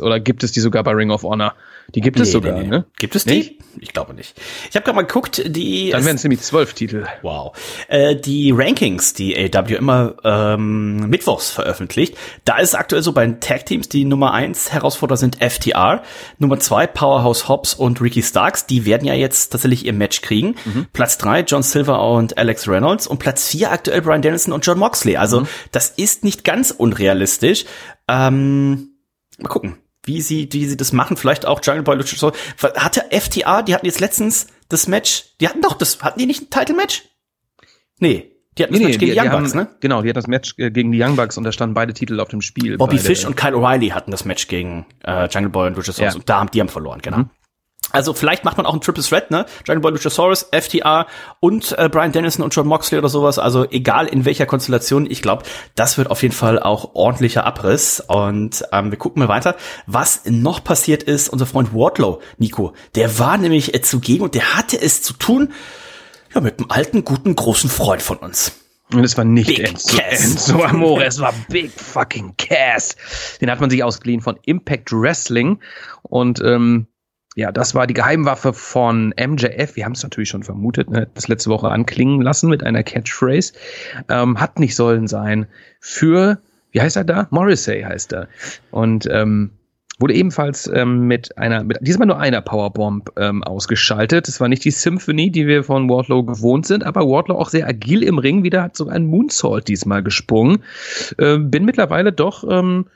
[0.00, 1.54] oder gibt es die sogar bei Ring of Honor?
[1.94, 2.68] Die gibt nee, es sogar, nee, nee.
[2.68, 2.86] ne?
[2.98, 3.58] Gibt es die?
[3.78, 4.40] Ich glaube nicht.
[4.70, 5.90] Ich habe gerade mal geguckt, die.
[5.90, 7.06] Dann wären es nämlich zwölf Titel.
[7.22, 7.56] Wow.
[7.88, 13.40] Äh, die Rankings, die AW immer ähm, mittwochs veröffentlicht, da ist aktuell so bei den
[13.40, 16.02] Tag Teams die Nummer eins Herausforderer sind FTR,
[16.38, 18.66] Nummer zwei Powerhouse Hobbs und Ricky Starks.
[18.66, 20.56] Die werden ja jetzt tatsächlich ihr Match kriegen.
[20.64, 20.86] Mhm.
[20.92, 24.78] Platz drei John Silver und Alex Reynolds und Platz vier aktuell Brian Dennison und John
[24.78, 25.16] Moxley.
[25.16, 25.48] Also mhm.
[25.72, 27.64] das ist nicht ganz unrealistisch.
[28.08, 28.90] Ähm,
[29.38, 31.16] mal gucken wie sie, wie sie das machen.
[31.16, 32.36] Vielleicht auch Jungle Boy Luchasaurus.
[32.76, 36.42] Hatte FTA, die hatten jetzt letztens das Match, die hatten doch das, hatten die nicht
[36.42, 37.02] ein Title-Match?
[37.98, 38.28] Nee.
[38.58, 39.76] Die hatten das nee, Match gegen die, Young die Bucks, haben, ne?
[39.80, 42.20] Genau, die hatten das Match äh, gegen die Young Bucks und da standen beide Titel
[42.20, 42.76] auf dem Spiel.
[42.76, 46.18] Bobby Fish und Kyle O'Reilly hatten das Match gegen äh, Jungle Boy und Luchasaurus ja.
[46.18, 47.18] und da haben die haben verloren, genau.
[47.18, 47.30] Mhm.
[47.92, 49.46] Also vielleicht macht man auch ein Triple Threat, ne?
[49.66, 51.06] Jungle Boy Luchasaurus, FTA
[51.40, 53.38] und äh, Brian Dennison und John Moxley oder sowas.
[53.38, 58.00] Also egal in welcher Konstellation, ich glaube, das wird auf jeden Fall auch ordentlicher Abriss.
[58.00, 59.56] Und ähm, wir gucken mal weiter.
[59.86, 64.56] Was noch passiert ist, unser Freund Wardlow, Nico, der war nämlich äh, zugegen und der
[64.56, 65.52] hatte es zu tun
[66.34, 68.52] ja, mit einem alten, guten, großen Freund von uns.
[68.92, 72.96] Und es war nicht Big Enzo, Enzo Amore, es war Big fucking Cass.
[73.40, 75.60] Den hat man sich ausgeliehen von Impact Wrestling
[76.02, 76.86] und ähm,
[77.34, 79.76] ja, das war die Geheimwaffe von MJF.
[79.76, 81.08] Wir haben es natürlich schon vermutet, ne?
[81.14, 83.54] das letzte Woche anklingen lassen mit einer Catchphrase.
[84.08, 85.46] Ähm, hat nicht sollen sein
[85.80, 86.38] für,
[86.72, 87.28] wie heißt er da?
[87.30, 88.28] Morrissey heißt er.
[88.70, 89.52] Und ähm,
[89.98, 94.28] wurde ebenfalls ähm, mit einer, mit diesmal nur einer Powerbomb ähm, ausgeschaltet.
[94.28, 97.66] Es war nicht die Symphony, die wir von Wardlow gewohnt sind, aber Wardlow auch sehr
[97.66, 100.64] agil im Ring wieder, hat so einen Moonsault diesmal gesprungen.
[101.16, 102.86] Äh, bin mittlerweile doch ähm,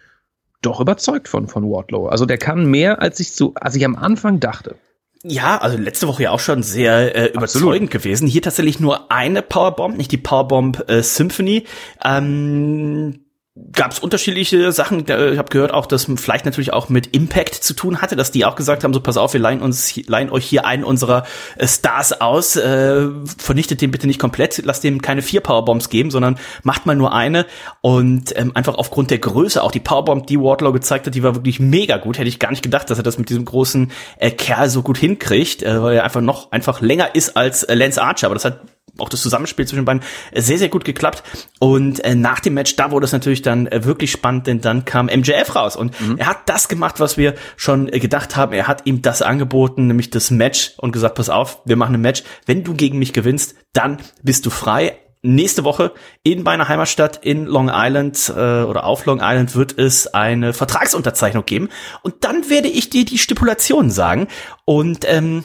[0.67, 2.09] doch überzeugt von, von Wardlow.
[2.09, 4.77] Also der kann mehr, als ich so, als ich am Anfang dachte.
[5.23, 7.91] Ja, also letzte Woche ja auch schon sehr äh, überzeugend Absolut.
[7.91, 8.29] gewesen.
[8.29, 11.64] Hier tatsächlich nur eine Powerbomb, nicht die Powerbomb äh, Symphony.
[12.05, 13.26] Ähm,
[13.73, 15.01] gab es unterschiedliche Sachen.
[15.01, 18.45] Ich habe gehört auch, dass vielleicht natürlich auch mit Impact zu tun hatte, dass die
[18.45, 21.25] auch gesagt haben, so pass auf, wir leihen uns leihen euch hier einen unserer
[21.57, 26.11] äh, Stars aus, äh, vernichtet den bitte nicht komplett, lasst dem keine vier Powerbombs geben,
[26.11, 27.47] sondern macht mal nur eine
[27.81, 31.35] und ähm, einfach aufgrund der Größe auch die Powerbomb, die Wardlow gezeigt hat, die war
[31.35, 32.19] wirklich mega gut.
[32.19, 34.99] Hätte ich gar nicht gedacht, dass er das mit diesem großen äh, Kerl so gut
[34.99, 38.45] hinkriegt, äh, weil er einfach noch einfach länger ist als äh, Lance Archer, aber das
[38.45, 38.61] hat
[38.99, 41.22] auch das Zusammenspiel zwischen den beiden äh, sehr, sehr gut geklappt.
[41.59, 44.84] Und äh, nach dem Match, da wurde es natürlich dann äh, wirklich spannend, denn dann
[44.84, 46.18] kam MJF raus und mhm.
[46.18, 48.53] er hat das gemacht, was wir schon äh, gedacht haben.
[48.53, 52.01] Er hat ihm das angeboten, nämlich das Match und gesagt, pass auf, wir machen ein
[52.01, 52.22] Match.
[52.47, 55.92] Wenn du gegen mich gewinnst, dann bist du frei nächste Woche
[56.22, 61.44] in meiner Heimatstadt in Long Island äh, oder auf Long Island wird es eine Vertragsunterzeichnung
[61.44, 61.68] geben
[62.03, 64.28] und dann werde ich dir die Stipulationen sagen
[64.64, 65.44] und ähm,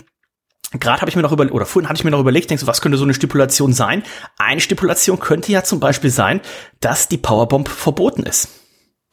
[0.80, 2.68] Gerade habe ich mir noch über oder vorhin hatte ich mir noch überlegt, denkst du,
[2.68, 4.04] was könnte so eine Stipulation sein?
[4.38, 6.40] Eine Stipulation könnte ja zum Beispiel sein,
[6.80, 8.50] dass die Powerbomb verboten ist.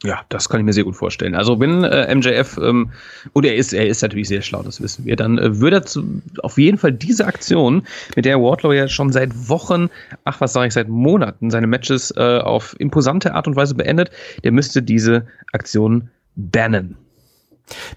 [0.01, 1.35] Ja, das kann ich mir sehr gut vorstellen.
[1.35, 2.91] Also wenn äh, MJF ähm,
[3.33, 5.83] und er ist, er ist natürlich sehr schlau, das wissen wir, dann äh, würde er
[5.83, 7.85] zu, auf jeden Fall diese Aktion,
[8.15, 9.89] mit der Wardlow ja schon seit Wochen,
[10.23, 14.11] ach was sage ich, seit Monaten seine Matches äh, auf imposante Art und Weise beendet,
[14.45, 16.95] der müsste diese Aktion bannen.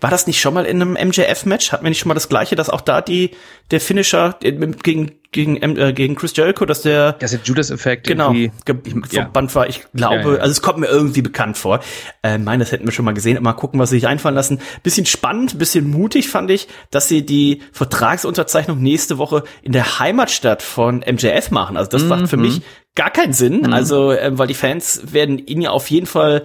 [0.01, 1.73] War das nicht schon mal in einem MJF-Match?
[1.73, 3.31] Hatten wir nicht schon mal das gleiche, dass auch da die,
[3.71, 7.15] der Finisher gegen, gegen, äh, gegen Chris Jericho, dass der.
[7.15, 9.55] Dass der Judas-Effekt genau, verbannt ja.
[9.55, 9.69] war.
[9.69, 10.41] Ich glaube, ja, ja.
[10.41, 11.81] also es kommt mir irgendwie bekannt vor.
[12.23, 13.43] Äh, mein, das hätten wir schon mal gesehen.
[13.43, 14.61] Mal gucken, was sie sich einfallen lassen.
[14.83, 20.63] Bisschen spannend, bisschen mutig fand ich, dass sie die Vertragsunterzeichnung nächste Woche in der Heimatstadt
[20.63, 21.77] von MJF machen.
[21.77, 22.09] Also das mhm.
[22.09, 22.63] macht für mich
[22.95, 23.63] gar keinen Sinn.
[23.63, 23.73] Mhm.
[23.73, 26.45] Also, äh, weil die Fans werden ihn ja auf jeden Fall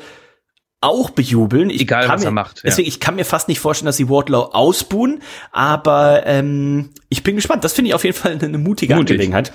[0.82, 1.69] auch bejubeln.
[1.69, 2.57] Ich Egal, was mir, er macht.
[2.57, 2.63] Ja.
[2.65, 5.21] Deswegen, ich kann mir fast nicht vorstellen, dass sie Wardlow ausbuhen,
[5.51, 7.63] aber ähm, ich bin gespannt.
[7.63, 9.11] Das finde ich auf jeden Fall eine, mutige Mutig.
[9.11, 9.51] Angelegenheit.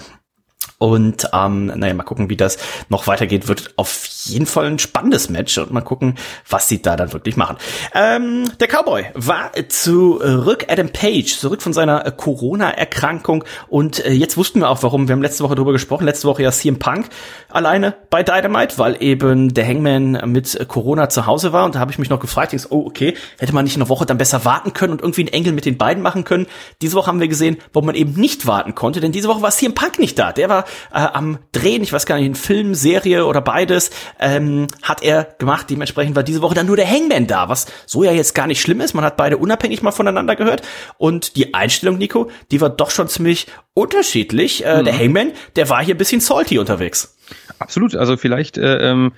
[0.82, 2.58] Und ähm, naja, mal gucken, wie das
[2.88, 3.46] noch weitergeht.
[3.46, 6.16] Wird auf jeden Fall ein spannendes Match und mal gucken,
[6.50, 7.56] was sie da dann wirklich machen.
[7.94, 14.58] Ähm, der Cowboy war zurück, Adam Page, zurück von seiner Corona-Erkrankung und äh, jetzt wussten
[14.58, 15.06] wir auch, warum.
[15.06, 17.06] Wir haben letzte Woche darüber gesprochen, letzte Woche ja CM Punk
[17.48, 21.92] alleine bei Dynamite, weil eben der Hangman mit Corona zu Hause war und da habe
[21.92, 24.72] ich mich noch gefragt, so, oh okay, hätte man nicht eine Woche dann besser warten
[24.72, 26.48] können und irgendwie einen Engel mit den beiden machen können.
[26.80, 29.52] Diese Woche haben wir gesehen, wo man eben nicht warten konnte, denn diese Woche war
[29.52, 30.32] CM Punk nicht da.
[30.32, 34.66] Der war äh, am Drehen, ich weiß gar nicht, in Film, Serie oder beides, ähm,
[34.82, 35.70] hat er gemacht.
[35.70, 38.60] Dementsprechend war diese Woche dann nur der Hangman da, was so ja jetzt gar nicht
[38.60, 38.94] schlimm ist.
[38.94, 40.62] Man hat beide unabhängig mal voneinander gehört.
[40.98, 44.64] Und die Einstellung, Nico, die war doch schon ziemlich unterschiedlich.
[44.64, 44.84] Äh, mhm.
[44.84, 47.16] Der Hangman, der war hier ein bisschen salty unterwegs.
[47.58, 47.94] Absolut.
[47.94, 49.12] Also vielleicht äh, ähm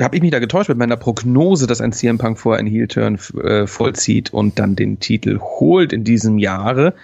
[0.00, 3.18] habe ich mich da getäuscht mit meiner Prognose, dass ein CM Punk vorher einen Heel-Turn
[3.42, 6.94] äh, vollzieht und dann den Titel holt in diesem Jahre.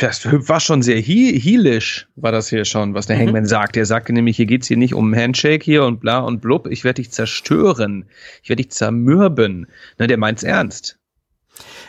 [0.00, 3.22] Das war schon sehr heelisch, war das hier schon, was der mhm.
[3.22, 3.76] Hangman sagt.
[3.76, 6.68] Er sagte nämlich, hier geht's hier nicht um Handshake hier und bla und blub.
[6.68, 8.04] Ich werde dich zerstören.
[8.42, 9.66] Ich werde dich zermürben.
[9.98, 10.98] Na, der meint's ernst.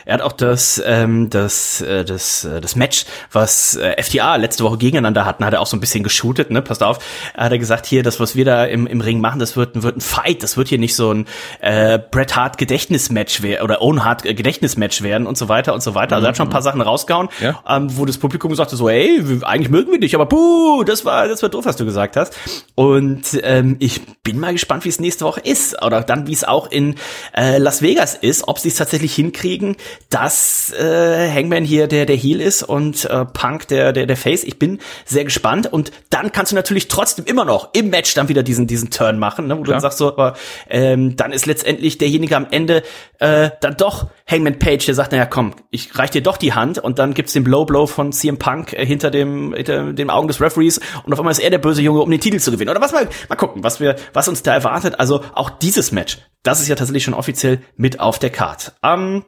[0.05, 4.63] Er hat auch das, ähm, das, äh, das, äh, das Match, was äh, FTA letzte
[4.63, 6.61] Woche gegeneinander hatten, hat er auch so ein bisschen geshootet, ne?
[6.61, 6.99] Passt auf.
[7.33, 9.81] Er hat er gesagt, hier, das, was wir da im, im Ring machen, das wird,
[9.81, 10.43] wird ein Fight.
[10.43, 11.25] Das wird hier nicht so ein
[11.59, 15.95] äh, Bret Hart Gedächtnismatch werden oder Owen Hart Gedächtnismatch werden und so weiter und so
[15.95, 16.15] weiter.
[16.15, 17.61] Also er hat schon ein paar Sachen rausgehauen, ja.
[17.67, 21.27] ähm, wo das Publikum sagte so, ey, eigentlich mögen wir dich, aber puh, das war,
[21.27, 22.37] das war doof, was du gesagt hast.
[22.75, 25.81] Und ähm, ich bin mal gespannt, wie es nächste Woche ist.
[25.83, 26.95] Oder dann, wie es auch in
[27.35, 29.75] äh, Las Vegas ist, ob sie es tatsächlich hinkriegen,
[30.09, 34.43] dass äh, Hangman hier der der Heel ist und äh, Punk der der der Face.
[34.43, 38.29] Ich bin sehr gespannt und dann kannst du natürlich trotzdem immer noch im Match dann
[38.29, 39.65] wieder diesen diesen Turn machen, ne, wo Klar.
[39.65, 40.35] du dann sagst so, aber
[40.69, 42.83] ähm, dann ist letztendlich derjenige am Ende
[43.19, 46.79] äh, dann doch Hangman Page, der sagt, naja, komm, ich reich dir doch die Hand
[46.79, 50.27] und dann gibt's den Blow Blow von CM Punk äh, hinter dem hinter den Augen
[50.27, 52.69] des Referees und auf einmal ist er der böse Junge, um den Titel zu gewinnen.
[52.69, 54.99] Oder was mal mal gucken, was wir was uns da erwartet.
[54.99, 58.73] Also auch dieses Match, das ist ja tatsächlich schon offiziell mit auf der Card.
[58.83, 59.25] Ähm,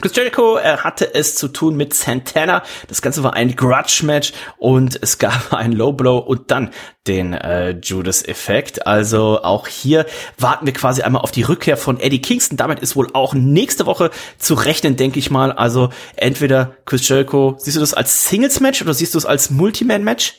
[0.00, 2.62] Chris Jericho er hatte es zu tun mit Santana.
[2.86, 6.70] Das Ganze war ein Grudge-Match und es gab einen Low Blow und dann
[7.08, 8.86] den äh, Judas-Effekt.
[8.86, 10.06] Also auch hier
[10.38, 12.56] warten wir quasi einmal auf die Rückkehr von Eddie Kingston.
[12.56, 15.50] Damit ist wohl auch nächste Woche zu rechnen, denke ich mal.
[15.50, 20.34] Also entweder Chris Jericho, siehst du das als Singles-Match oder siehst du es als Multiman-Match?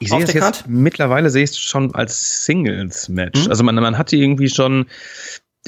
[0.00, 3.44] Ich sehe es jetzt, mittlerweile sehe ich es schon als Singles-Match.
[3.44, 3.50] Mhm.
[3.50, 4.86] Also man, man hatte irgendwie schon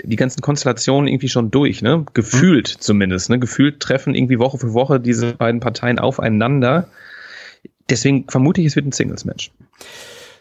[0.02, 2.04] die ganzen Konstellationen irgendwie schon durch, ne?
[2.14, 2.80] Gefühlt mhm.
[2.80, 3.38] zumindest, ne?
[3.38, 6.88] Gefühlt treffen irgendwie Woche für Woche diese beiden Parteien aufeinander.
[7.88, 9.50] Deswegen vermute ich, es wird ein Singles-Match.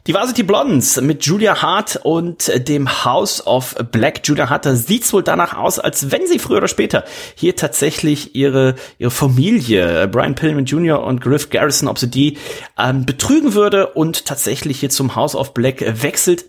[0.06, 4.20] Die Varsity Blondes mit Julia Hart und dem House of Black.
[4.26, 8.36] Julia Hart, da sieht's wohl danach aus, als wenn sie früher oder später hier tatsächlich
[8.36, 11.02] ihre, ihre Familie, Brian Pillman Jr.
[11.02, 12.38] und Griff Garrison, ob sie die
[12.78, 16.44] ähm, betrügen würde und tatsächlich hier zum House of Black wechselt.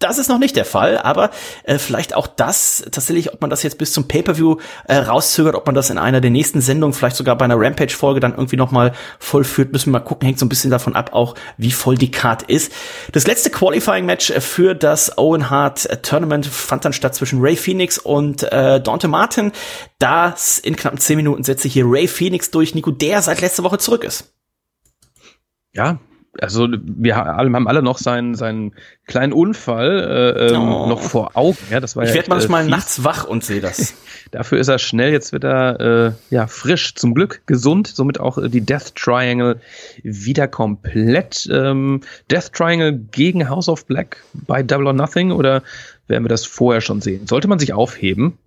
[0.00, 1.30] Das ist noch nicht der Fall, aber
[1.62, 4.56] äh, vielleicht auch das tatsächlich, ob man das jetzt bis zum Pay-per-View
[4.88, 8.18] äh, rauszögert, ob man das in einer der nächsten Sendungen, vielleicht sogar bei einer Rampage-Folge
[8.18, 11.34] dann irgendwie nochmal vollführt, müssen wir mal gucken, hängt so ein bisschen davon ab, auch
[11.58, 12.72] wie voll die Card ist.
[13.12, 18.42] Das letzte Qualifying-Match für das Owen Hart Tournament fand dann statt zwischen Ray Phoenix und
[18.50, 19.52] äh, Dante Martin.
[19.98, 23.64] Das in knappen zehn Minuten setze ich hier Ray Phoenix durch, Nico, der seit letzter
[23.64, 24.32] Woche zurück ist.
[25.74, 25.98] Ja,
[26.38, 28.72] also wir haben alle noch seinen, seinen
[29.06, 30.86] kleinen Unfall äh, ähm, oh.
[30.86, 31.58] noch vor Augen.
[31.70, 33.94] Ja, das war ich ja werde manchmal äh, nachts wach und sehe das.
[34.30, 38.38] Dafür ist er schnell, jetzt wird er äh, ja frisch, zum Glück gesund, somit auch
[38.38, 39.60] äh, die Death Triangle
[40.02, 41.48] wieder komplett.
[41.52, 45.62] Ähm, Death Triangle gegen House of Black bei Double or Nothing oder
[46.06, 47.26] werden wir das vorher schon sehen?
[47.26, 48.38] Sollte man sich aufheben?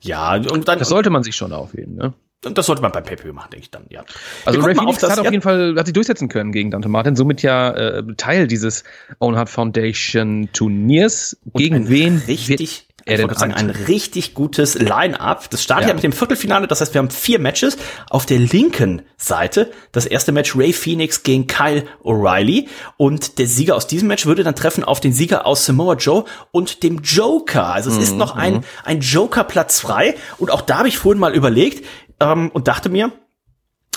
[0.00, 0.78] Ja, und dann.
[0.78, 2.14] Das sollte man sich schon aufheben, ne?
[2.54, 4.04] Das sollte man beim pay machen, denke ich dann, ja.
[4.44, 7.42] Also Ray Phoenix hat auf jeden Fall, hat sich durchsetzen können gegen Dante Martin, somit
[7.42, 8.84] ja äh, Teil dieses
[9.18, 11.36] Own Heart Foundation Turniers.
[11.44, 15.48] Und gegen wen richtig er ich sagen, ein richtig gutes Line-up.
[15.50, 15.88] Das startet ja.
[15.90, 15.94] ja.
[15.94, 17.78] mit dem Viertelfinale, das heißt, wir haben vier Matches.
[18.10, 22.66] Auf der linken Seite das erste Match Ray Phoenix gegen Kyle O'Reilly
[22.96, 26.24] und der Sieger aus diesem Match würde dann treffen auf den Sieger aus Samoa Joe
[26.50, 27.72] und dem Joker.
[27.72, 28.02] Also es mhm.
[28.02, 28.64] ist noch ein, mhm.
[28.84, 31.86] ein Joker-Platz frei und auch da habe ich vorhin mal überlegt,
[32.20, 33.12] ähm, und dachte mir,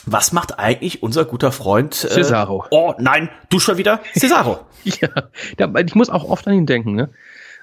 [0.05, 2.65] was macht eigentlich unser guter Freund äh, Cesaro?
[2.71, 4.01] Oh nein, du schon wieder?
[4.13, 4.65] Cesaro.
[4.83, 5.09] ja,
[5.85, 7.09] ich muss auch oft an ihn denken, ne?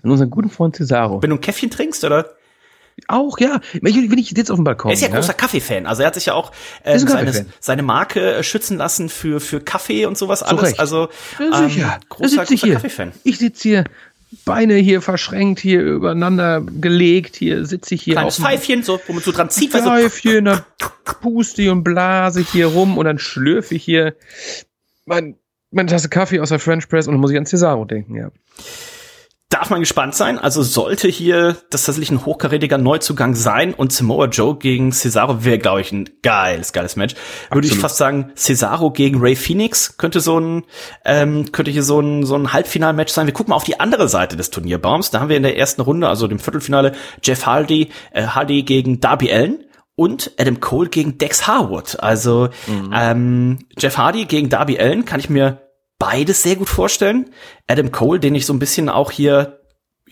[0.03, 1.23] An unseren guten Freund Cesaro.
[1.23, 2.37] Wenn du ein Käffchen trinkst, oder?
[3.09, 3.61] Auch, ja.
[3.83, 4.91] Wenn ich jetzt auf dem Balkon.
[4.91, 5.17] Er ist ja, ja?
[5.17, 5.87] großer Kaffee-Fan.
[5.87, 6.53] Also er hat sich ja auch
[6.83, 10.63] äh, seine, seine Marke äh, schützen lassen für, für Kaffee und sowas alles.
[10.63, 10.81] Recht.
[10.81, 11.99] Also ja, sicher.
[12.01, 13.13] Ähm, großer, großer Kaffee-Fan.
[13.23, 13.85] Ich sitze hier
[14.45, 19.13] Beine hier verschränkt, hier übereinander gelegt, hier sitze ich hier Kleines auf Pfeifchen, so, wo
[19.13, 20.65] man so dran zieht, Pfeifchen, dann
[21.21, 24.15] puste ich und blase ich hier rum und dann schlürfe ich hier
[25.05, 25.37] mein,
[25.71, 28.31] meine Tasse Kaffee aus der French Press und dann muss ich an Cesaro denken, ja
[29.49, 30.39] darf man gespannt sein.
[30.39, 35.59] Also sollte hier das tatsächlich ein hochkarätiger Neuzugang sein und Samoa Joe gegen Cesaro wäre,
[35.59, 37.15] glaube ich, ein geiles, geiles Match.
[37.53, 40.65] Würde ich fast sagen, Cesaro gegen Ray Phoenix könnte so ein,
[41.05, 43.27] ähm, könnte hier so ein, so ein Halbfinalmatch sein.
[43.27, 45.11] Wir gucken mal auf die andere Seite des Turnierbaums.
[45.11, 46.93] Da haben wir in der ersten Runde, also dem Viertelfinale,
[47.23, 52.01] Jeff Hardy, äh, Hardy gegen Darby Allen und Adam Cole gegen Dex Harwood.
[52.01, 52.91] Also mhm.
[52.93, 55.66] ähm, Jeff Hardy gegen Darby Allen kann ich mir
[55.99, 57.31] beides sehr gut vorstellen.
[57.67, 59.61] Adam Cole, den ich so ein bisschen auch hier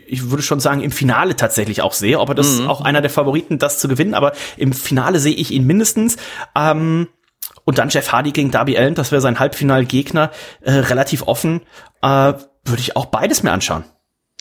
[0.07, 2.21] ich würde schon sagen, im Finale tatsächlich auch sehe.
[2.21, 2.69] Ob er das mhm.
[2.69, 6.17] auch einer der Favoriten, das zu gewinnen, aber im Finale sehe ich ihn mindestens.
[6.55, 7.09] Ähm,
[7.65, 10.31] und dann Jeff Hardy gegen Darby Allen, das wäre sein Halbfinalgegner,
[10.61, 11.63] äh, relativ offen.
[12.03, 12.35] Äh,
[12.67, 13.85] würde ich auch beides mir anschauen.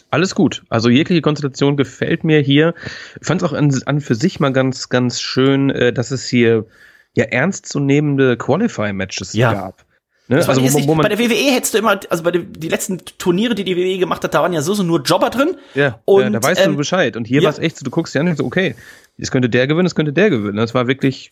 [0.09, 0.63] Alles gut.
[0.69, 2.73] Also jegliche Konstellation gefällt mir hier.
[3.19, 6.27] Ich fand es auch an, an für sich mal ganz, ganz schön, äh, dass es
[6.27, 6.67] hier
[7.13, 9.53] ja ernstzunehmende Qualify-Matches ja.
[9.53, 9.85] gab.
[10.33, 10.47] Ne?
[10.47, 13.53] Also, wo, wo bei der WWE hättest du immer, also bei den die letzten Turniere,
[13.53, 15.55] die die WWE gemacht hat, da waren ja so, so nur Jobber drin.
[15.75, 17.15] Ja, und, ja da weißt ähm, du Bescheid.
[17.15, 17.45] Und hier ja.
[17.45, 18.75] war es echt so, du guckst ja an und so, okay,
[19.17, 20.57] es könnte der gewinnen, es könnte der gewinnen.
[20.57, 21.31] Das war wirklich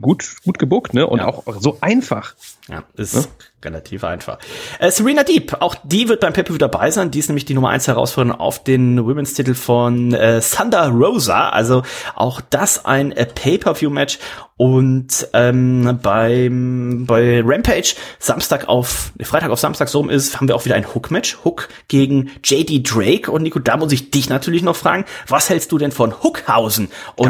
[0.00, 1.06] gut, gut gebuckt, ne?
[1.06, 1.26] Und ja.
[1.26, 2.34] auch so einfach.
[2.68, 3.22] Ja, ist ja?
[3.64, 4.38] relativ einfach.
[4.78, 7.10] Äh, Serena Deep, auch die wird beim pay dabei sein.
[7.10, 11.50] Die ist nämlich die Nummer 1 Herausforderin auf den Women's Titel von äh, Thunder Rosa.
[11.50, 11.82] Also
[12.14, 14.18] auch das ein äh, Pay-Per-View-Match.
[14.56, 20.64] Und ähm, beim bei Rampage Samstag auf Freitag auf Samstag so ist, haben wir auch
[20.64, 21.38] wieder ein Hook-Match.
[21.44, 23.30] Hook gegen JD Drake.
[23.30, 26.88] Und Nico, da muss ich dich natürlich noch fragen, was hältst du denn von Hookhausen?
[27.14, 27.27] Und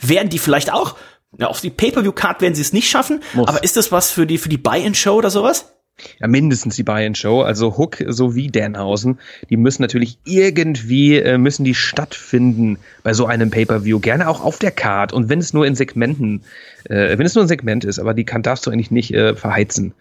[0.00, 0.96] werden die vielleicht auch
[1.38, 3.48] ja, auf die Pay-Per-View-Card werden sie es nicht schaffen, Muss.
[3.48, 5.72] aber ist das was für die, für die Buy-In-Show oder sowas?
[6.20, 7.42] Ja, mindestens die Buy-In-Show.
[7.42, 9.20] Also Hook sowie Danhausen,
[9.50, 14.00] die müssen natürlich irgendwie, äh, müssen die stattfinden bei so einem Pay-Per-View.
[14.00, 15.12] Gerne auch auf der Card.
[15.12, 16.44] Und wenn es nur in Segmenten,
[16.84, 19.34] äh, wenn es nur ein Segment ist, aber die kann, darfst du eigentlich nicht äh,
[19.34, 19.94] verheizen.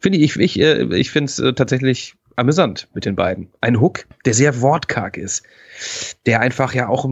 [0.00, 3.48] Finde ich, ich, äh, ich finde es äh, tatsächlich amüsant mit den beiden.
[3.60, 5.42] Ein Hook, der sehr wortkarg ist,
[6.26, 7.04] der einfach ja auch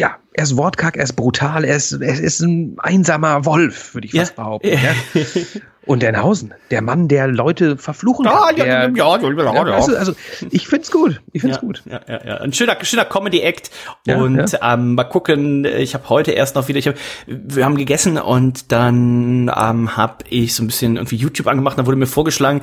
[0.00, 4.06] ja, er ist wortkarg, er ist brutal, er ist, er ist ein einsamer Wolf, würde
[4.06, 4.42] ich fast ja.
[4.42, 4.68] behaupten.
[4.68, 4.94] Ja.
[5.90, 8.32] Und Dernhausen, der Mann, der Leute verfluchen kann.
[8.32, 9.74] Ja, der, ja, ja, ja, ja.
[9.74, 10.12] Also, also
[10.48, 11.20] ich find's gut.
[11.32, 11.82] Ich find's ja, gut.
[11.84, 12.36] Ja, ja, ja.
[12.36, 13.72] Ein schöner, schöner Comedy-Act.
[14.06, 16.94] und Ähm, mal gucken, ich habe heute erst noch wieder, ich hab,
[17.26, 21.86] wir haben gegessen und dann ähm, habe ich so ein bisschen irgendwie YouTube angemacht, da
[21.86, 22.60] wurde mir vorgeschlagen,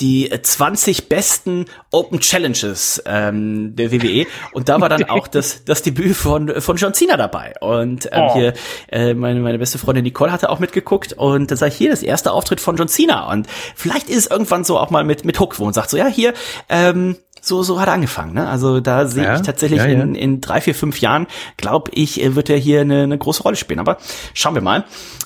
[0.00, 5.82] die 20 besten Open Challenges ähm, der WWE und da war dann auch das das
[5.82, 8.34] Debüt von von John Cena dabei und ähm, oh.
[8.34, 8.54] hier
[8.88, 12.02] äh, meine meine beste Freundin Nicole hatte auch mitgeguckt und dann sag ich hier das
[12.02, 15.38] erste Auftritt von John Cena und vielleicht ist es irgendwann so auch mal mit mit
[15.40, 16.34] Hook wo und sagt so ja hier
[16.68, 18.34] ähm, so, so hat er angefangen.
[18.34, 18.48] Ne?
[18.48, 20.02] Also da sehe ja, ich tatsächlich ja, ja.
[20.02, 23.56] In, in drei, vier, fünf Jahren, glaube ich, wird er hier eine, eine große Rolle
[23.56, 23.80] spielen.
[23.80, 23.96] Aber
[24.34, 24.84] schauen wir mal.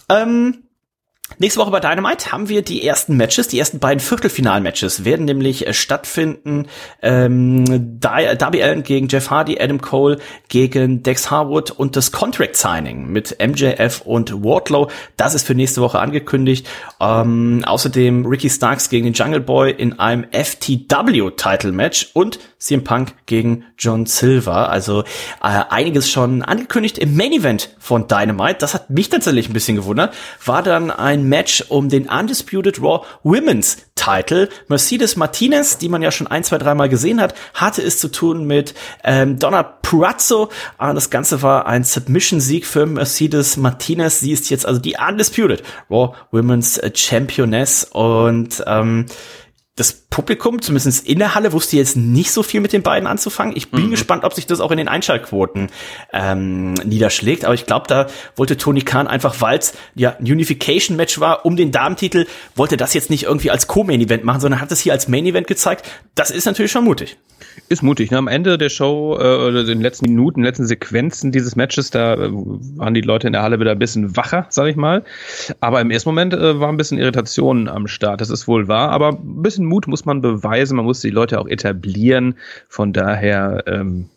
[0.09, 0.64] Ähm,
[1.39, 5.67] Nächste Woche bei Dynamite haben wir die ersten Matches, die ersten beiden Viertelfinal-Matches werden nämlich
[5.67, 6.67] äh, stattfinden.
[7.03, 10.19] Ähm, Darby Allen gegen Jeff Hardy, Adam Cole
[10.49, 14.91] gegen Dex Harwood und das Contract Signing mit MJF und Wardlow.
[15.17, 16.69] Das ist für nächste Woche angekündigt.
[17.01, 23.65] Ähm, außerdem Ricky Starks gegen den Jungle Boy in einem FTW-Title-Match und CM Punk gegen
[23.79, 24.71] John Silver.
[24.71, 25.03] Also
[25.43, 28.57] äh, einiges schon angekündigt im Main Event von Dynamite.
[28.59, 30.15] Das hat mich tatsächlich ein bisschen gewundert.
[30.45, 34.49] War dann ein Match um den Undisputed Raw Women's Title.
[34.69, 38.47] Mercedes Martinez, die man ja schon ein, zwei, dreimal gesehen hat, hatte es zu tun
[38.47, 40.51] mit ähm, Donna Purazzo.
[40.79, 44.21] Ah, das Ganze war ein Submission-Sieg für Mercedes Martinez.
[44.21, 49.07] Sie ist jetzt also die Undisputed Raw Women's Championess und ähm,
[49.77, 53.57] das Publikum, zumindest in der Halle, wusste jetzt nicht so viel mit den beiden anzufangen.
[53.57, 53.91] Ich bin mhm.
[53.91, 55.69] gespannt, ob sich das auch in den Einschaltquoten
[56.13, 57.45] ähm, niederschlägt.
[57.45, 58.07] Aber ich glaube, da
[58.37, 62.95] wollte Tony Khan einfach, weil es ja ein Unification-Match war um den Damentitel, wollte das
[62.95, 65.85] jetzt nicht irgendwie als Co-Main-Event machen, sondern hat es hier als Main-Event gezeigt.
[66.15, 67.17] Das ist natürlich schon mutig.
[67.69, 68.11] Ist mutig.
[68.11, 68.19] Ne?
[68.19, 72.31] Am Ende der Show, äh, oder den letzten Minuten, letzten Sequenzen dieses Matches, da äh,
[72.31, 75.03] waren die Leute in der Halle wieder ein bisschen wacher, sag ich mal.
[75.61, 78.21] Aber im ersten Moment äh, war ein bisschen Irritation am Start.
[78.21, 78.91] Das ist wohl wahr.
[78.91, 80.77] Aber ein bisschen Mut muss man beweisen.
[80.77, 82.35] Man muss die Leute auch etablieren.
[82.69, 84.09] Von daher, ähm,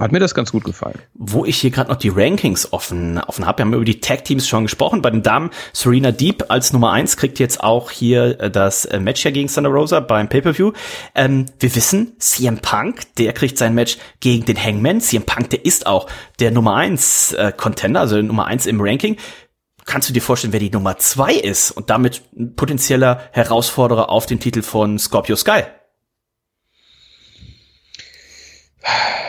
[0.00, 0.98] hat mir das ganz gut gefallen.
[1.14, 4.48] Wo ich hier gerade noch die Rankings offen, offen habe, wir haben über die Tag-Teams
[4.48, 5.02] schon gesprochen.
[5.02, 8.98] Bei den Damen, Serena Deep als Nummer eins kriegt jetzt auch hier äh, das äh,
[8.98, 10.72] Match ja gegen Thunder Rosa beim Pay-Per-View.
[11.14, 15.00] Ähm, wir wissen, CM Punk, der kriegt sein Match gegen den Hangman.
[15.00, 19.16] CM Punk, der ist auch der Nummer eins äh, Contender, also Nummer eins im Ranking.
[19.84, 24.26] Kannst du dir vorstellen, wer die Nummer zwei ist und damit ein potenzieller Herausforderer auf
[24.26, 25.62] den Titel von Scorpio Sky?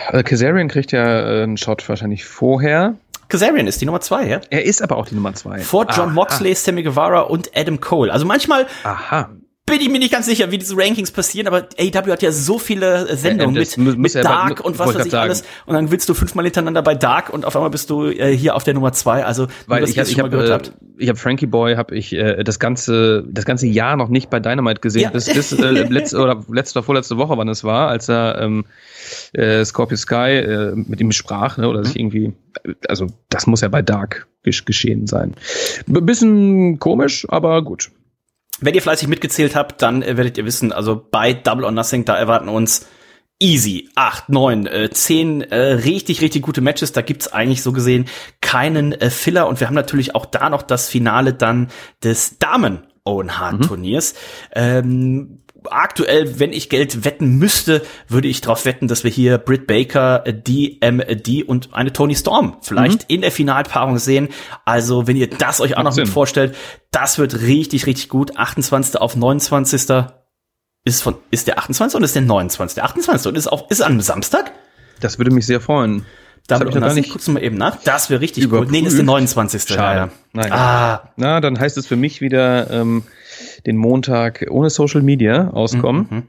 [0.08, 2.96] Also Kazarian kriegt ja äh, einen Shot wahrscheinlich vorher.
[3.28, 4.42] Kazarian ist die Nummer zwei, ja?
[4.50, 5.60] Er ist aber auch die Nummer zwei.
[5.60, 6.14] Vor John Aha.
[6.14, 8.12] Moxley, Sammy Guevara und Adam Cole.
[8.12, 9.30] Also manchmal Aha
[9.66, 12.60] bin ich mir nicht ganz sicher, wie diese Rankings passieren, aber AEW hat ja so
[12.60, 15.30] viele Sendungen ja, mit, mit Dark ja, und was weiß ich sagen.
[15.30, 15.44] alles.
[15.66, 18.56] Und dann willst du fünfmal hintereinander bei Dark und auf einmal bist du äh, hier
[18.56, 19.24] auf der Nummer zwei.
[19.24, 20.60] Also weil ich, ich habe äh,
[20.98, 24.40] ich habe Frankie Boy habe ich äh, das ganze das ganze Jahr noch nicht bei
[24.40, 25.10] Dynamite gesehen, ja.
[25.12, 28.66] bis, bis äh, letzte oder letzte oder vorletzte Woche, wann es war, als er ähm,
[29.34, 32.00] äh, Scorpio Sky äh, mit ihm sprach ne, oder sich mhm.
[32.00, 32.34] irgendwie
[32.90, 35.36] also das muss ja bei Dark geschehen sein.
[35.88, 37.92] Bisschen komisch, aber gut.
[38.62, 42.06] Wenn ihr fleißig mitgezählt habt, dann äh, werdet ihr wissen, also bei Double or Nothing,
[42.06, 42.86] da erwarten uns
[43.40, 46.92] easy acht, neun, äh, zehn äh, richtig, richtig gute Matches.
[46.92, 48.06] Da gibt's eigentlich so gesehen
[48.40, 49.48] keinen äh, Filler.
[49.48, 51.70] Und wir haben natürlich auch da noch das Finale dann
[52.04, 54.14] des Damen Owen Hart Turniers.
[54.14, 54.18] Mhm.
[54.54, 55.38] Ähm,
[55.70, 60.20] aktuell, wenn ich Geld wetten müsste, würde ich darauf wetten, dass wir hier Britt Baker,
[60.20, 63.16] DMD und eine Tony Storm vielleicht mhm.
[63.16, 64.30] in der Finalpaarung sehen.
[64.66, 66.56] Also, wenn ihr das euch auch noch mit vorstellt,
[66.92, 68.38] das wird richtig, richtig gut.
[68.38, 69.00] 28.
[69.00, 70.06] auf 29.
[70.84, 71.96] Ist von, ist der 28.
[71.96, 72.76] und ist der 29.
[72.76, 73.28] Der 28.
[73.28, 74.52] und ist auch, ist an Samstag?
[75.00, 76.06] Das würde mich sehr freuen.
[76.48, 77.78] Da habe ich noch gar nicht guckst du mal eben nach.
[77.84, 78.72] Das wäre richtig überprüft.
[78.72, 78.82] gut.
[78.82, 79.64] Nee, ist der 29.
[79.64, 79.80] Schade.
[79.80, 80.10] Ja, ja.
[80.34, 80.56] Naja.
[80.56, 81.10] Ah.
[81.16, 83.04] Na, dann heißt es für mich wieder, ähm,
[83.66, 86.08] den Montag ohne Social Media auskommen.
[86.10, 86.18] Mhm.
[86.18, 86.24] mhm.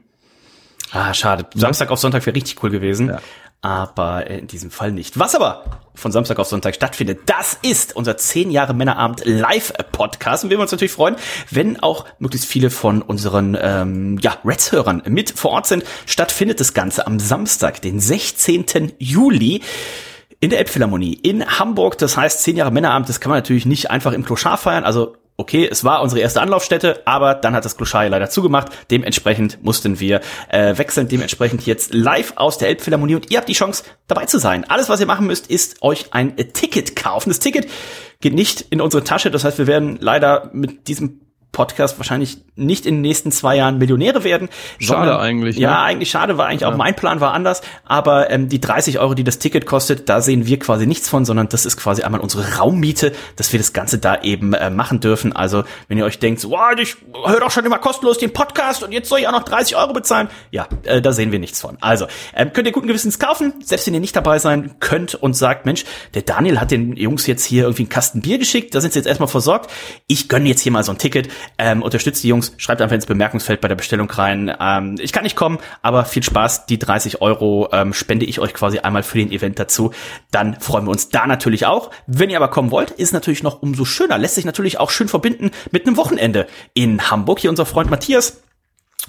[0.91, 1.47] Ah, schade.
[1.55, 3.09] Samstag auf Sonntag wäre richtig cool gewesen.
[3.09, 3.19] Ja.
[3.63, 5.17] Aber in diesem Fall nicht.
[5.17, 5.63] Was aber
[5.95, 10.43] von Samstag auf Sonntag stattfindet, das ist unser 10 Jahre Männerabend Live-Podcast.
[10.43, 11.15] Und wir würden uns natürlich freuen,
[11.49, 15.85] wenn auch möglichst viele von unseren ähm, ja, Reds-Hörern mit vor Ort sind.
[16.05, 18.91] Stattfindet das Ganze am Samstag, den 16.
[18.99, 19.61] Juli
[20.41, 21.97] in der Elbphilharmonie in Hamburg.
[21.99, 24.83] Das heißt, 10 Jahre Männerabend, das kann man natürlich nicht einfach im Kloschar feiern.
[24.83, 28.71] Also okay, es war unsere erste Anlaufstätte, aber dann hat das Kloschai leider zugemacht.
[28.91, 31.07] Dementsprechend mussten wir äh, wechseln.
[31.07, 34.65] Dementsprechend jetzt live aus der Elbphilharmonie und ihr habt die Chance, dabei zu sein.
[34.69, 37.29] Alles, was ihr machen müsst, ist euch ein Ticket kaufen.
[37.29, 37.67] Das Ticket
[38.21, 39.31] geht nicht in unsere Tasche.
[39.31, 41.22] Das heißt, wir werden leider mit diesem
[41.53, 44.49] Podcast wahrscheinlich nicht in den nächsten zwei Jahren Millionäre werden.
[44.79, 45.57] Schade sondern, eigentlich.
[45.57, 45.79] Ja, ne?
[45.79, 46.69] eigentlich schade, war eigentlich ja.
[46.69, 47.61] auch mein Plan war anders.
[47.85, 51.25] Aber ähm, die 30 Euro, die das Ticket kostet, da sehen wir quasi nichts von,
[51.25, 54.99] sondern das ist quasi einmal unsere Raummiete, dass wir das Ganze da eben äh, machen
[54.99, 55.33] dürfen.
[55.33, 58.83] Also wenn ihr euch denkt, so, wow, ich höre doch schon immer kostenlos den Podcast
[58.83, 60.29] und jetzt soll ich auch noch 30 Euro bezahlen.
[60.49, 61.77] Ja, äh, da sehen wir nichts von.
[61.81, 65.35] Also ähm, könnt ihr guten Gewissens kaufen, selbst wenn ihr nicht dabei sein könnt und
[65.35, 65.85] sagt, Mensch,
[66.15, 68.99] der Daniel hat den Jungs jetzt hier irgendwie einen Kasten Bier geschickt, da sind sie
[68.99, 69.69] jetzt erstmal versorgt.
[70.07, 73.05] Ich gönne jetzt hier mal so ein Ticket ähm, unterstützt die Jungs, schreibt einfach ins
[73.05, 74.55] Bemerkungsfeld bei der Bestellung rein.
[74.59, 76.65] Ähm, ich kann nicht kommen, aber viel Spaß.
[76.65, 79.91] Die 30 Euro ähm, spende ich euch quasi einmal für den Event dazu.
[80.31, 81.91] Dann freuen wir uns da natürlich auch.
[82.07, 84.17] Wenn ihr aber kommen wollt, ist natürlich noch umso schöner.
[84.17, 87.39] Lässt sich natürlich auch schön verbinden mit einem Wochenende in Hamburg.
[87.39, 88.41] Hier unser Freund Matthias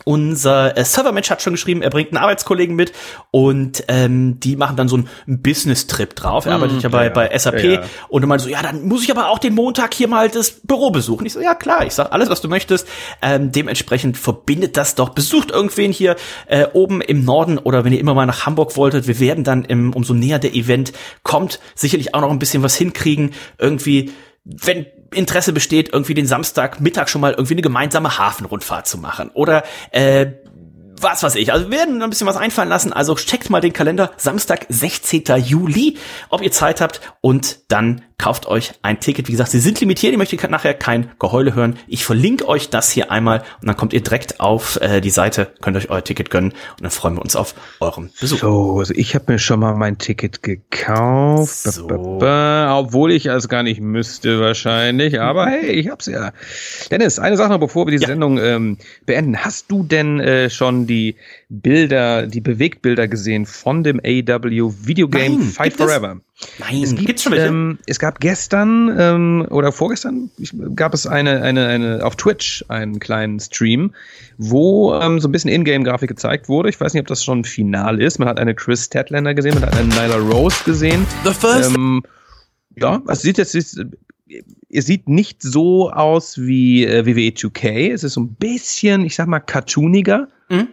[0.05, 2.93] unser äh, Servermensch hat schon geschrieben, er bringt einen Arbeitskollegen mit
[3.31, 6.47] und ähm, die machen dann so einen Business-Trip drauf.
[6.47, 8.87] Er mm, arbeitet ja bei, ja, bei SAP ja, und er meinte so, ja, dann
[8.89, 11.27] muss ich aber auch den Montag hier mal das Büro besuchen.
[11.27, 12.89] Ich so, ja klar, ich sag alles, was du möchtest.
[13.23, 15.11] Ähm, dementsprechend verbindet das doch.
[15.11, 16.17] Besucht irgendwen hier
[16.47, 19.07] äh, oben im Norden oder wenn ihr immer mal nach Hamburg wolltet.
[19.07, 20.93] Wir werden dann im, umso näher der Event
[21.23, 23.33] kommt, sicherlich auch noch ein bisschen was hinkriegen.
[23.59, 24.13] Irgendwie,
[24.45, 29.31] wenn Interesse besteht, irgendwie den Samstagmittag schon mal irgendwie eine gemeinsame Hafenrundfahrt zu machen.
[29.33, 30.27] Oder äh,
[31.01, 31.53] was weiß ich.
[31.53, 32.93] Also wir werden ein bisschen was einfallen lassen.
[32.93, 34.13] Also checkt mal den Kalender.
[34.17, 35.25] Samstag, 16.
[35.45, 37.01] Juli, ob ihr Zeit habt.
[37.21, 39.29] Und dann kauft euch ein Ticket.
[39.29, 40.15] Wie gesagt, sie sind limitiert.
[40.15, 41.77] Ich möchte nachher kein Geheule hören.
[41.87, 45.53] Ich verlinke euch das hier einmal und dann kommt ihr direkt auf äh, die Seite,
[45.61, 48.39] könnt euch euer Ticket gönnen und dann freuen wir uns auf euren Besuch.
[48.39, 51.87] So, also ich habe mir schon mal mein Ticket gekauft, so.
[51.87, 55.21] ba, ba, ba, obwohl ich es gar nicht müsste wahrscheinlich.
[55.21, 56.33] Aber hey, ich hab's ja.
[56.91, 58.09] Dennis, eine Sache noch, bevor wir die ja.
[58.09, 59.37] Sendung ähm, beenden.
[59.45, 61.17] Hast du denn äh, schon die
[61.49, 66.21] Bilder, die Bewegtbilder gesehen von dem AW Videogame Nein, Fight Forever?
[66.59, 67.47] Nein, es gibt, gibt's schon welche?
[67.47, 72.65] Ähm, es gab gestern ähm, oder vorgestern ich, gab es eine, eine, eine auf Twitch
[72.69, 73.95] einen kleinen Stream,
[74.39, 76.69] wo ähm, so ein bisschen Ingame-Grafik gezeigt wurde.
[76.69, 78.19] Ich weiß nicht, ob das schon final ist.
[78.19, 81.07] Man hat eine Chris Statlander gesehen, man hat eine Nyla Rose gesehen.
[81.25, 81.75] The first.
[81.75, 82.03] Ähm,
[82.77, 87.93] ja, es sieht jetzt, es sieht nicht so aus wie äh, WWE 2K.
[87.93, 90.29] Es ist so ein bisschen, ich sag mal, cartooniger.
[90.49, 90.69] Mhm.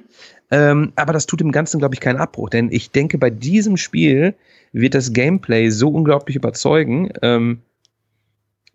[0.52, 2.50] Ähm, aber das tut dem Ganzen, glaube ich, keinen Abbruch.
[2.50, 4.36] Denn ich denke, bei diesem Spiel
[4.74, 7.12] wird das Gameplay so unglaublich überzeugen.
[7.22, 7.62] Ähm,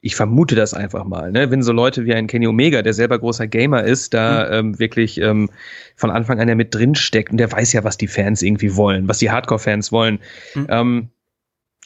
[0.01, 1.51] ich vermute das einfach mal, ne?
[1.51, 4.53] wenn so Leute wie ein Kenny Omega, der selber großer Gamer ist, da mhm.
[4.53, 5.51] ähm, wirklich ähm,
[5.97, 8.77] von Anfang an ja mit drin steckt und der weiß ja, was die Fans irgendwie
[8.77, 10.21] wollen, was die Hardcore-Fans wollen.
[10.55, 10.67] Mhm.
[10.69, 11.09] Ähm,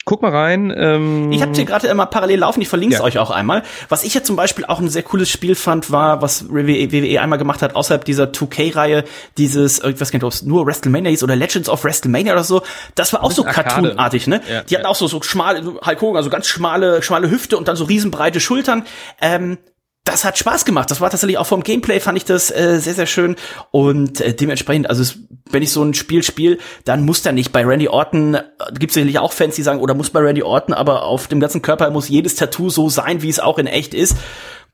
[0.03, 0.73] Guck mal rein.
[0.75, 3.05] Ähm ich habe hier gerade immer parallel laufen, ich verlinke es ja.
[3.05, 3.61] euch auch einmal.
[3.87, 7.37] Was ich jetzt zum Beispiel auch ein sehr cooles Spiel fand, war, was WWE einmal
[7.37, 9.03] gemacht hat, außerhalb dieser 2K-Reihe,
[9.37, 12.43] dieses, ich weiß gar nicht, ob es nur WrestleMania ist oder Legends of WrestleMania oder
[12.43, 12.63] so,
[12.95, 14.41] das war auch so cartoonartig, ne?
[14.51, 17.67] Ja, die hatten auch so, so schmale, Hulk Hogan, also ganz schmale, schmale Hüfte und
[17.67, 18.85] dann so riesenbreite Schultern.
[19.21, 19.59] Ähm,
[20.03, 20.89] das hat Spaß gemacht.
[20.89, 23.35] Das war tatsächlich auch vom Gameplay fand ich das äh, sehr sehr schön
[23.69, 25.19] und äh, dementsprechend, also es,
[25.51, 28.41] wenn ich so ein Spiel spiele, dann muss da nicht bei Randy Orton äh,
[28.77, 31.61] gibt's sicherlich auch Fans, die sagen, oder muss bei Randy Orton, aber auf dem ganzen
[31.61, 34.15] Körper muss jedes Tattoo so sein, wie es auch in echt ist.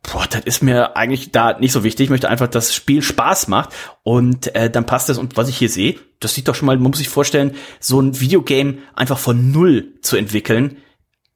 [0.04, 2.06] Boah, das ist mir eigentlich da nicht so wichtig.
[2.06, 3.72] Ich möchte einfach, dass das Spiel Spaß macht
[4.04, 5.18] und äh, dann passt das.
[5.18, 8.00] Und was ich hier sehe, das sieht doch schon mal, man muss sich vorstellen, so
[8.00, 10.78] ein Videogame einfach von null zu entwickeln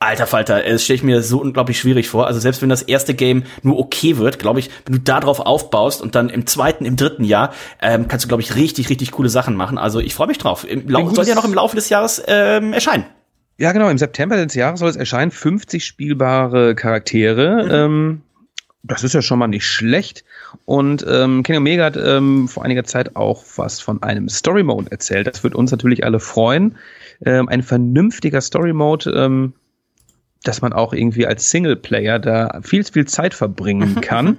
[0.02, 2.26] Alter Falter, es stelle ich mir so unglaublich schwierig vor.
[2.26, 5.40] Also selbst wenn das erste Game nur okay wird, glaube ich, wenn du da drauf
[5.40, 9.12] aufbaust und dann im zweiten, im dritten Jahr, ähm, kannst du, glaube ich, richtig, richtig
[9.12, 9.78] coole Sachen machen.
[9.78, 10.66] Also ich freue mich drauf.
[10.68, 13.06] Im Lau soll ja noch im Laufe des Jahres ähm, erscheinen.
[13.58, 15.30] Ja, genau, im September des Jahres soll es erscheinen.
[15.30, 17.64] 50 spielbare Charaktere.
[17.64, 17.72] Mhm.
[17.72, 18.22] Ähm,
[18.82, 20.24] das ist ja schon mal nicht schlecht.
[20.66, 24.90] Und ähm, Kenny Omega hat ähm, vor einiger Zeit auch was von einem Story Mode
[24.90, 25.28] erzählt.
[25.28, 26.78] Das wird uns natürlich alle freuen.
[27.24, 29.54] Ähm, ein vernünftiger Story Mode, ähm,
[30.44, 34.28] dass man auch irgendwie als Singleplayer da viel, viel Zeit verbringen kann.
[34.28, 34.38] Und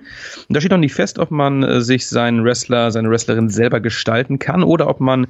[0.49, 4.39] da steht noch nicht fest, ob man äh, sich seinen Wrestler, seine Wrestlerin selber gestalten
[4.39, 5.27] kann oder ob man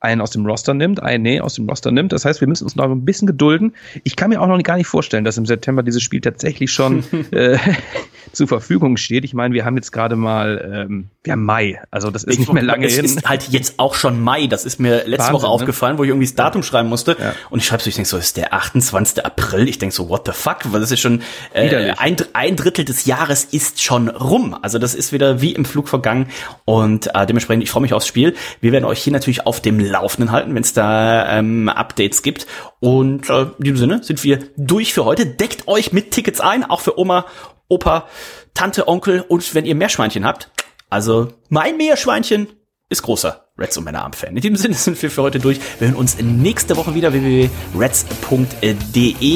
[0.00, 2.12] einen aus dem Roster nimmt, einen nee, aus dem Roster nimmt.
[2.12, 3.74] Das heißt, wir müssen uns noch ein bisschen gedulden.
[4.02, 7.04] Ich kann mir auch noch gar nicht vorstellen, dass im September dieses Spiel tatsächlich schon
[7.32, 7.58] äh,
[8.32, 9.24] zur Verfügung steht.
[9.24, 12.52] Ich meine, wir haben jetzt gerade mal, ähm, haben Mai, also das ist ich, nicht
[12.52, 13.04] mehr lange es hin.
[13.04, 14.46] Es ist halt jetzt auch schon Mai.
[14.46, 15.48] Das ist mir letzte Wahnsinn, Woche ne?
[15.48, 17.16] aufgefallen, wo ich irgendwie das Datum schreiben musste.
[17.18, 17.34] Ja.
[17.50, 19.24] Und ich schreibe so, ich denke so, ist der 28.
[19.24, 19.68] April.
[19.68, 20.60] Ich denke so, what the fuck?
[20.72, 21.20] Weil das ist schon
[21.52, 24.56] äh, ein, ein Drittel des Jahres ist schon rum.
[24.62, 26.26] Also das ist wieder wie im Flug vergangen.
[26.64, 28.34] Und äh, dementsprechend, ich freue mich aufs Spiel.
[28.60, 32.46] Wir werden euch hier natürlich auf dem Laufenden halten, wenn es da ähm, Updates gibt.
[32.80, 35.26] Und äh, in diesem Sinne sind wir durch für heute.
[35.26, 37.26] Deckt euch mit Tickets ein, auch für Oma,
[37.68, 38.06] Opa,
[38.54, 40.50] Tante, Onkel und wenn ihr Meerschweinchen habt.
[40.88, 42.48] Also mein Meerschweinchen
[42.88, 44.34] ist großer Reds und Männerarm-Fan.
[44.34, 45.60] In diesem Sinne sind wir für heute durch.
[45.78, 47.50] Wir hören uns nächste Woche wieder www.reds.de.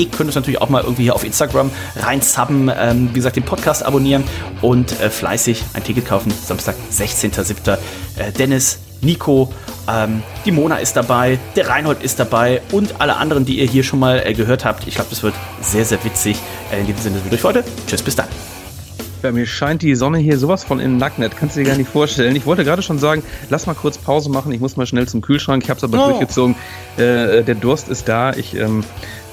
[0.07, 2.73] Könnt uns natürlich auch mal irgendwie hier auf Instagram reinsubben.
[2.77, 4.25] Ähm, wie gesagt, den Podcast abonnieren
[4.61, 6.33] und äh, fleißig ein Ticket kaufen.
[6.33, 7.79] Samstag, 16.07.
[8.17, 9.53] Äh, Dennis, Nico,
[9.89, 13.83] ähm, die Mona ist dabei, der Reinhold ist dabei und alle anderen, die ihr hier
[13.83, 14.87] schon mal äh, gehört habt.
[14.87, 16.39] Ich glaube, das wird sehr, sehr witzig.
[16.73, 17.65] Äh, in diesem Sinne sind wir durch für heute.
[17.87, 18.29] Tschüss, bis dann.
[19.23, 21.23] Bei mir scheint die Sonne hier sowas von in den Nacken.
[21.23, 22.37] Das kannst du dir gar nicht vorstellen.
[22.37, 24.53] Ich wollte gerade schon sagen, lass mal kurz Pause machen.
[24.53, 25.63] Ich muss mal schnell zum Kühlschrank.
[25.65, 26.11] Ich habe es aber oh.
[26.11, 26.55] durchgezogen.
[26.99, 28.35] Äh, der Durst ist da.
[28.35, 28.85] Ich ähm,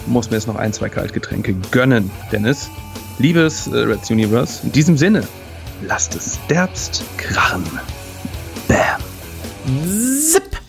[0.06, 2.70] muss mir jetzt noch ein, zwei Kaltgetränke gönnen, Dennis.
[3.20, 5.24] Liebes äh, Reds Universe, in diesem Sinne,
[5.88, 7.64] lasst es derbst krachen.
[8.68, 9.11] Bam.
[9.72, 10.61] Zip!